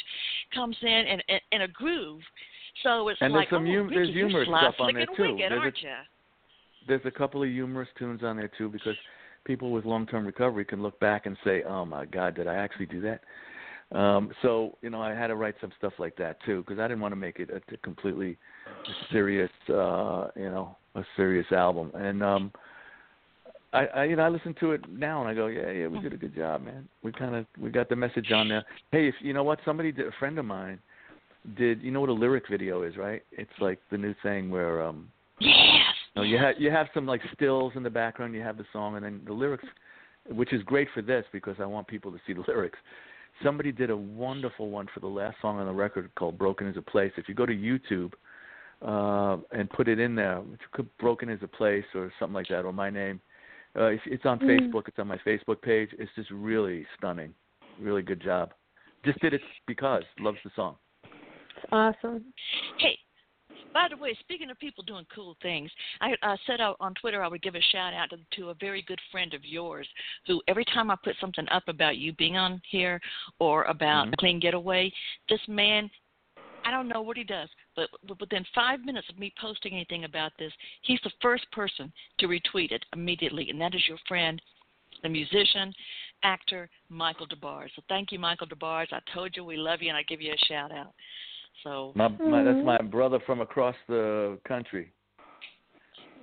[0.54, 2.22] comes in in, in, in a groove.
[2.84, 5.36] So it's And there's like, some oh, hum- there's humorous stuff on there, too.
[5.36, 8.96] wicked, There's a- there's a couple of humorous tunes on there too because
[9.46, 12.56] people with long term recovery can look back and say, "Oh my God, did I
[12.56, 13.24] actually do that?"
[13.94, 16.88] Um, so you know, I had to write some stuff like that too because I
[16.88, 18.38] didn't want to make it a, a completely
[19.12, 21.92] serious, uh, you know, a serious album.
[21.94, 22.52] And um,
[23.72, 26.00] I, I, you know, I listen to it now and I go, "Yeah, yeah, we
[26.00, 26.88] did a good job, man.
[27.04, 29.92] We kind of we got the message on there." Hey, if you know what, somebody,
[29.92, 30.80] did, a friend of mine,
[31.56, 31.82] did.
[31.82, 33.24] You know what a lyric video is, right?
[33.32, 34.82] It's like the new thing where.
[34.84, 35.84] um Yes.
[36.16, 38.34] no, you have you have some like stills in the background.
[38.34, 39.66] You have the song, and then the lyrics,
[40.30, 42.78] which is great for this because I want people to see the lyrics.
[43.44, 46.78] Somebody did a wonderful one for the last song on the record called "Broken Is
[46.78, 48.14] a Place." If you go to YouTube
[48.82, 52.36] uh, and put it in there, if you could "Broken Is a Place" or something
[52.36, 53.20] like that, or my name,
[53.76, 54.88] uh, it's, it's on Facebook.
[54.88, 55.90] It's on my Facebook page.
[56.00, 57.34] It's just really stunning.
[57.80, 58.54] Really good job.
[59.04, 60.76] Just did it because loves the song.
[61.72, 62.24] Awesome.
[62.78, 62.98] Hey,
[63.74, 67.24] by the way, speaking of people doing cool things, I uh, said out on Twitter
[67.24, 69.88] I would give a shout out to, to a very good friend of yours
[70.28, 73.02] who every time I put something up about you being on here
[73.40, 74.14] or about Mhm.
[74.14, 74.92] a clean getaway,
[75.28, 75.90] this man,
[76.66, 80.06] I don't know what he does, but but within five minutes of me posting anything
[80.06, 80.54] about this,
[80.84, 84.42] he's the first person to retweet it immediately, and that is your friend,
[85.02, 85.74] the musician,
[86.24, 87.72] actor Michael Des Barres.
[87.76, 88.88] So thank you, Michael Des Barres.
[88.94, 90.94] I told you we love you, and I give you a shout out.
[91.62, 92.66] So My, my that's Mhm.
[92.66, 94.92] my brother from across the country.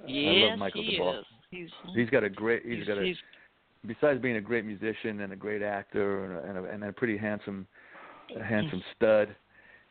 [0.07, 1.21] yes, I love Michael he Des Barres.
[1.21, 1.27] is.
[1.51, 2.65] He's, He's got a great.
[2.65, 3.17] he's, he's got a he's
[3.87, 6.93] besides being a great musician and a great actor and a, and a, and a
[6.93, 7.67] pretty handsome,
[8.37, 9.35] a handsome stud,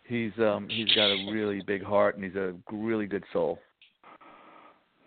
[0.03, 3.59] he's um he's got a really big heart and he's a really good soul.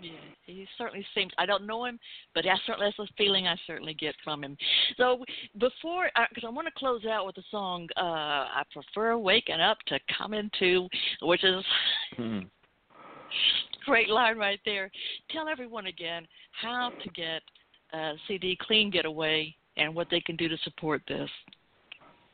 [0.02, 0.10] Yeah,
[0.46, 1.32] he certainly seems.
[1.38, 1.98] I don't know him,
[2.34, 4.56] but that's certainly that's a feeling I certainly get from him.
[4.96, 5.24] So
[5.60, 9.60] before, because I, I want to close out with a song, uh, I prefer waking
[9.60, 10.88] up to coming to,
[11.22, 11.64] which is
[12.18, 12.48] Mhm.
[13.86, 14.90] great line right there.
[15.30, 17.42] Tell everyone again how to get
[17.92, 21.30] uh, CD Clean Getaway and what they can do to support this.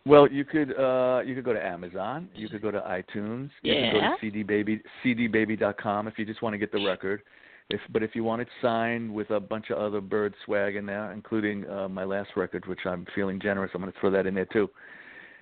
[0.07, 3.75] Well, you could uh you could go to Amazon, you could go to iTunes, you
[3.75, 4.14] could go Yeah.
[4.16, 7.23] to CDBaby cdbaby.com if you just want to get the record.
[7.71, 10.87] If but if you want it signed with a bunch of other bird swag in
[10.87, 14.27] there, including uh my last record, which I'm feeling generous, I'm going to throw that
[14.27, 14.71] in there too.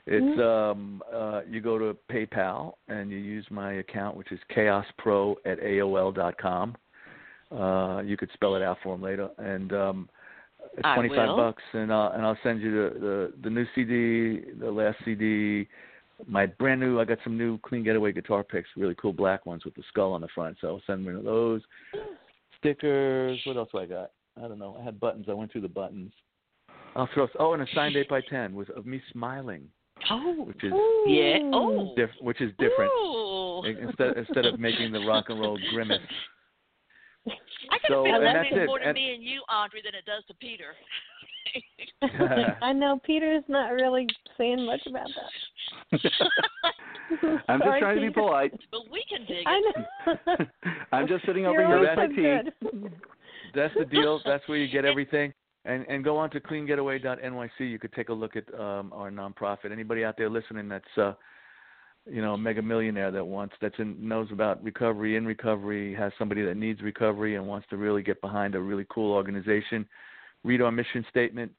[0.07, 5.37] It's um uh you go to PayPal and you use my account which is kayospro
[5.45, 6.77] at AOL dot com.
[7.53, 10.09] Uh you could spell it out for them later and um
[10.73, 14.51] it's twenty five bucks and I'll and I'll send you the, the the new CD,
[14.59, 15.69] the last CD,
[16.27, 19.65] my brand new I got some new clean getaway guitar picks, really cool black ones
[19.65, 20.57] with the skull on the front.
[20.61, 21.63] So I'll send me those.
[22.59, 24.11] Stickers, what else do I got?
[24.37, 24.77] I don't know.
[24.81, 25.27] I had buttons.
[25.29, 26.13] I went through the buttons.
[26.95, 29.69] I'll throw oh and a signed eight by ten with of me smiling,
[30.11, 30.73] Oh, which is
[31.07, 31.39] yeah.
[31.53, 32.91] Oh, diff, which is different.
[32.99, 33.63] Ooh.
[33.67, 36.01] Instead instead of making the rock and roll grimace.
[37.29, 38.67] I can So, feel and that that's means it.
[38.67, 40.75] more to And- me and you, Audrey, than it does to Peter.
[42.63, 46.01] I know Peter's not really saying much about that.
[47.49, 48.21] I'm just Sorry, trying to be Peter.
[48.21, 48.53] polite.
[48.71, 50.47] but we can dig I know.
[50.93, 52.89] I'm just sitting over You're here with so my tea.
[53.55, 54.21] That's the deal.
[54.25, 55.33] That's where you get everything.
[55.65, 57.51] And and go on to cleangetaway.nyc.
[57.59, 59.73] You could take a look at um, our nonprofit.
[59.73, 61.15] Anybody out there listening that's uh,
[62.09, 66.13] you know a mega millionaire that wants that's in knows about recovery, in recovery, has
[66.19, 69.87] somebody that needs recovery and wants to really get behind a really cool organization.
[70.47, 71.51] Read our mission statement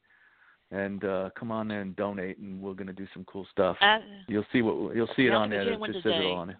[0.70, 3.76] and uh, come on there and donate, and we're going to do some cool stuff.
[3.82, 5.60] I, You'll see what you'll see it on there.
[5.62, 6.58] It just says it on there.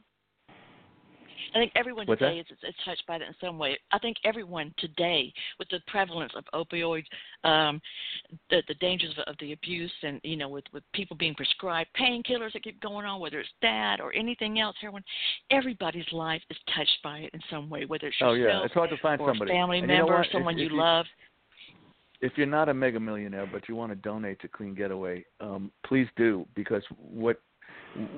[1.54, 3.78] I think everyone What's today is, is touched by that in some way.
[3.90, 7.06] I think everyone today, with the prevalence of opioids,
[7.44, 7.80] um,
[8.50, 11.88] the the dangers of, of the abuse, and you know, with with people being prescribed
[11.98, 15.02] painkillers that keep going on, whether it's that or anything else, heroin,
[15.50, 18.74] everybody's life is touched by it in some way, whether it's Oh yourself yeah, it's
[18.74, 19.50] hard to find or somebody.
[19.50, 20.26] a family And you know member, what?
[20.26, 21.06] If- someone if you love.
[22.20, 25.70] If you're not a mega millionaire but you want to donate to Clean Getaway, um,
[25.84, 27.40] please do because what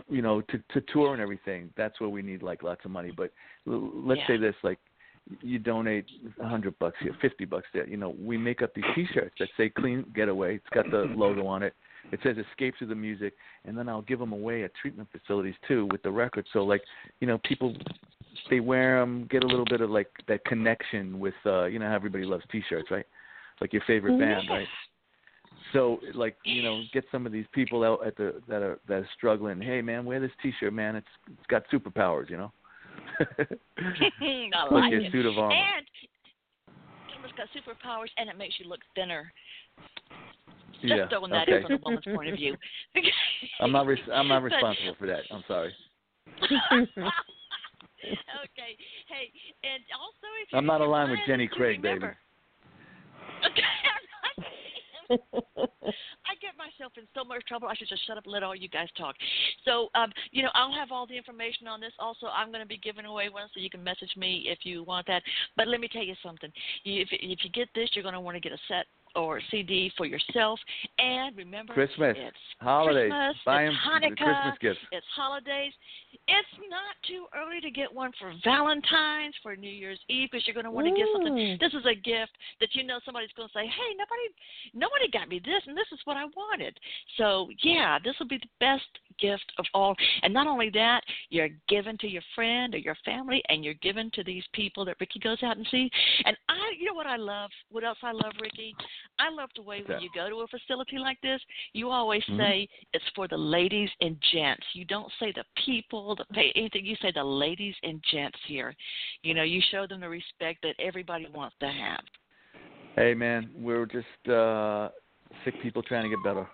[0.08, 3.12] you know to to tour and everything, that's where we need like lots of money.
[3.16, 3.32] But
[3.66, 4.26] l- let's Yeah.
[4.28, 4.78] say this, like
[5.42, 6.06] you donate
[6.40, 7.86] a hundred bucks here, fifty bucks there.
[7.86, 10.56] You know, we make up these T-shirts that say Clean Getaway.
[10.56, 11.74] It's got the logo on it.
[12.12, 13.34] It says Escape to the music,
[13.64, 16.46] and then I'll give them away at treatment facilities too with the record.
[16.52, 16.82] So like,
[17.20, 17.76] you know, people
[18.48, 21.86] they wear them, get a little bit of like that connection with, uh, you know,
[21.86, 23.06] how everybody loves T-shirts, right?
[23.60, 24.66] Like your favorite band, right?
[25.72, 28.94] So like, you know, get some of these people out at the that are that
[28.94, 29.60] are struggling.
[29.60, 30.96] Hey man, wear this T-shirt, man.
[30.96, 32.52] It's it's got superpowers, you know.
[33.20, 33.26] I
[34.64, 35.12] like like your it.
[35.12, 35.54] suit of armor.
[35.54, 35.86] And
[37.24, 39.32] it's got superpowers, and it makes you look thinner.
[40.80, 41.08] Just yeah.
[41.08, 41.56] throwing that okay.
[41.58, 42.56] in from a woman's point of view.
[43.60, 45.20] I'm not res- I'm not But- responsible for that.
[45.30, 45.74] I'm sorry.
[46.42, 46.50] okay.
[49.08, 49.30] Hey,
[49.62, 52.06] and also if you I'm not if aligned with Jenny do Craig, baby.
[53.46, 53.62] Okay.
[55.10, 57.68] I get myself in so much trouble.
[57.68, 59.16] I should just shut up and let all you guys talk.
[59.64, 61.92] So, um, you know, I'll have all the information on this.
[61.98, 64.84] Also, I'm going to be giving away one, so you can message me if you
[64.84, 65.22] want that.
[65.56, 66.50] But let me tell you something.
[66.84, 69.90] If if you get this, you're going to want to get a set or CD
[69.96, 70.58] for yourself.
[70.98, 74.80] And remember, Christmas, it's holidays, Christmas, buy it's Hanukkah, Christmas gifts.
[74.92, 75.72] it's holidays.
[76.28, 80.54] It's not too early to get one for Valentine's, for New Year's Eve, because you're
[80.54, 81.58] going to want to get something.
[81.60, 84.26] This is a gift that you know somebody's going to say, "Hey, nobody,
[84.74, 86.78] nobody got me this, and this is what I wanted."
[87.16, 88.86] So yeah, this will be the best
[89.20, 89.94] gift of all.
[90.22, 94.10] And not only that, you're given to your friend or your family, and you're given
[94.14, 95.90] to these people that Ricky goes out and see.
[96.24, 97.50] And I, you know what I love?
[97.70, 98.74] What else I love, Ricky?
[99.18, 101.40] I love the way when you go to a facility like this,
[101.72, 102.36] you always Mhm.
[102.36, 104.66] say it's for the ladies and gents.
[104.74, 106.84] You don't say the people, the pay, anything.
[106.86, 108.74] You say the ladies and gents here.
[109.22, 112.00] You know, you show them the respect that everybody wants to have.
[112.96, 114.90] Hey man, we're just uh
[115.44, 116.46] sick people trying to get better.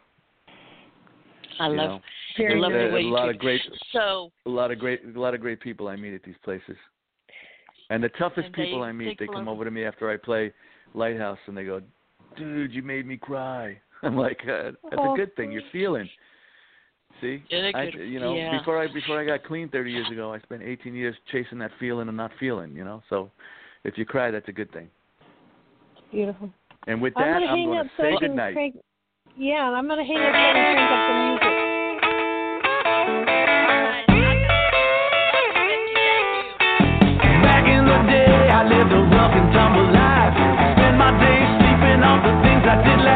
[1.59, 2.03] I you love, know?
[2.39, 3.31] I love There's the way a you lot do.
[3.31, 6.23] of great So a lot of great a lot of great people I meet at
[6.23, 6.77] these places.
[7.91, 10.53] And the toughest And people I meet, they come over to me after I play
[10.95, 11.81] Lighthouse and they go,
[12.37, 15.53] "Dude, you made me cry." I'm like, uh, "That's a good thing.
[15.53, 16.09] You're feeling."
[17.21, 18.59] See, Yeah, I, you know, Yeah.
[18.59, 21.71] before I before I got clean 30 years ago, I spent 18 years chasing that
[21.81, 22.77] feeling and not feeling.
[22.77, 23.31] You know, so
[23.85, 24.91] if you cry, that's a good thing.
[26.13, 26.51] Beautiful.
[26.87, 28.55] And with I'm that, gonna I'm gonna so say I can goodnight.
[28.55, 28.77] crank.
[29.37, 31.15] Yeah, I'm gonna hang up so I can crank up the
[33.25, 33.36] music.
[42.69, 43.16] I did last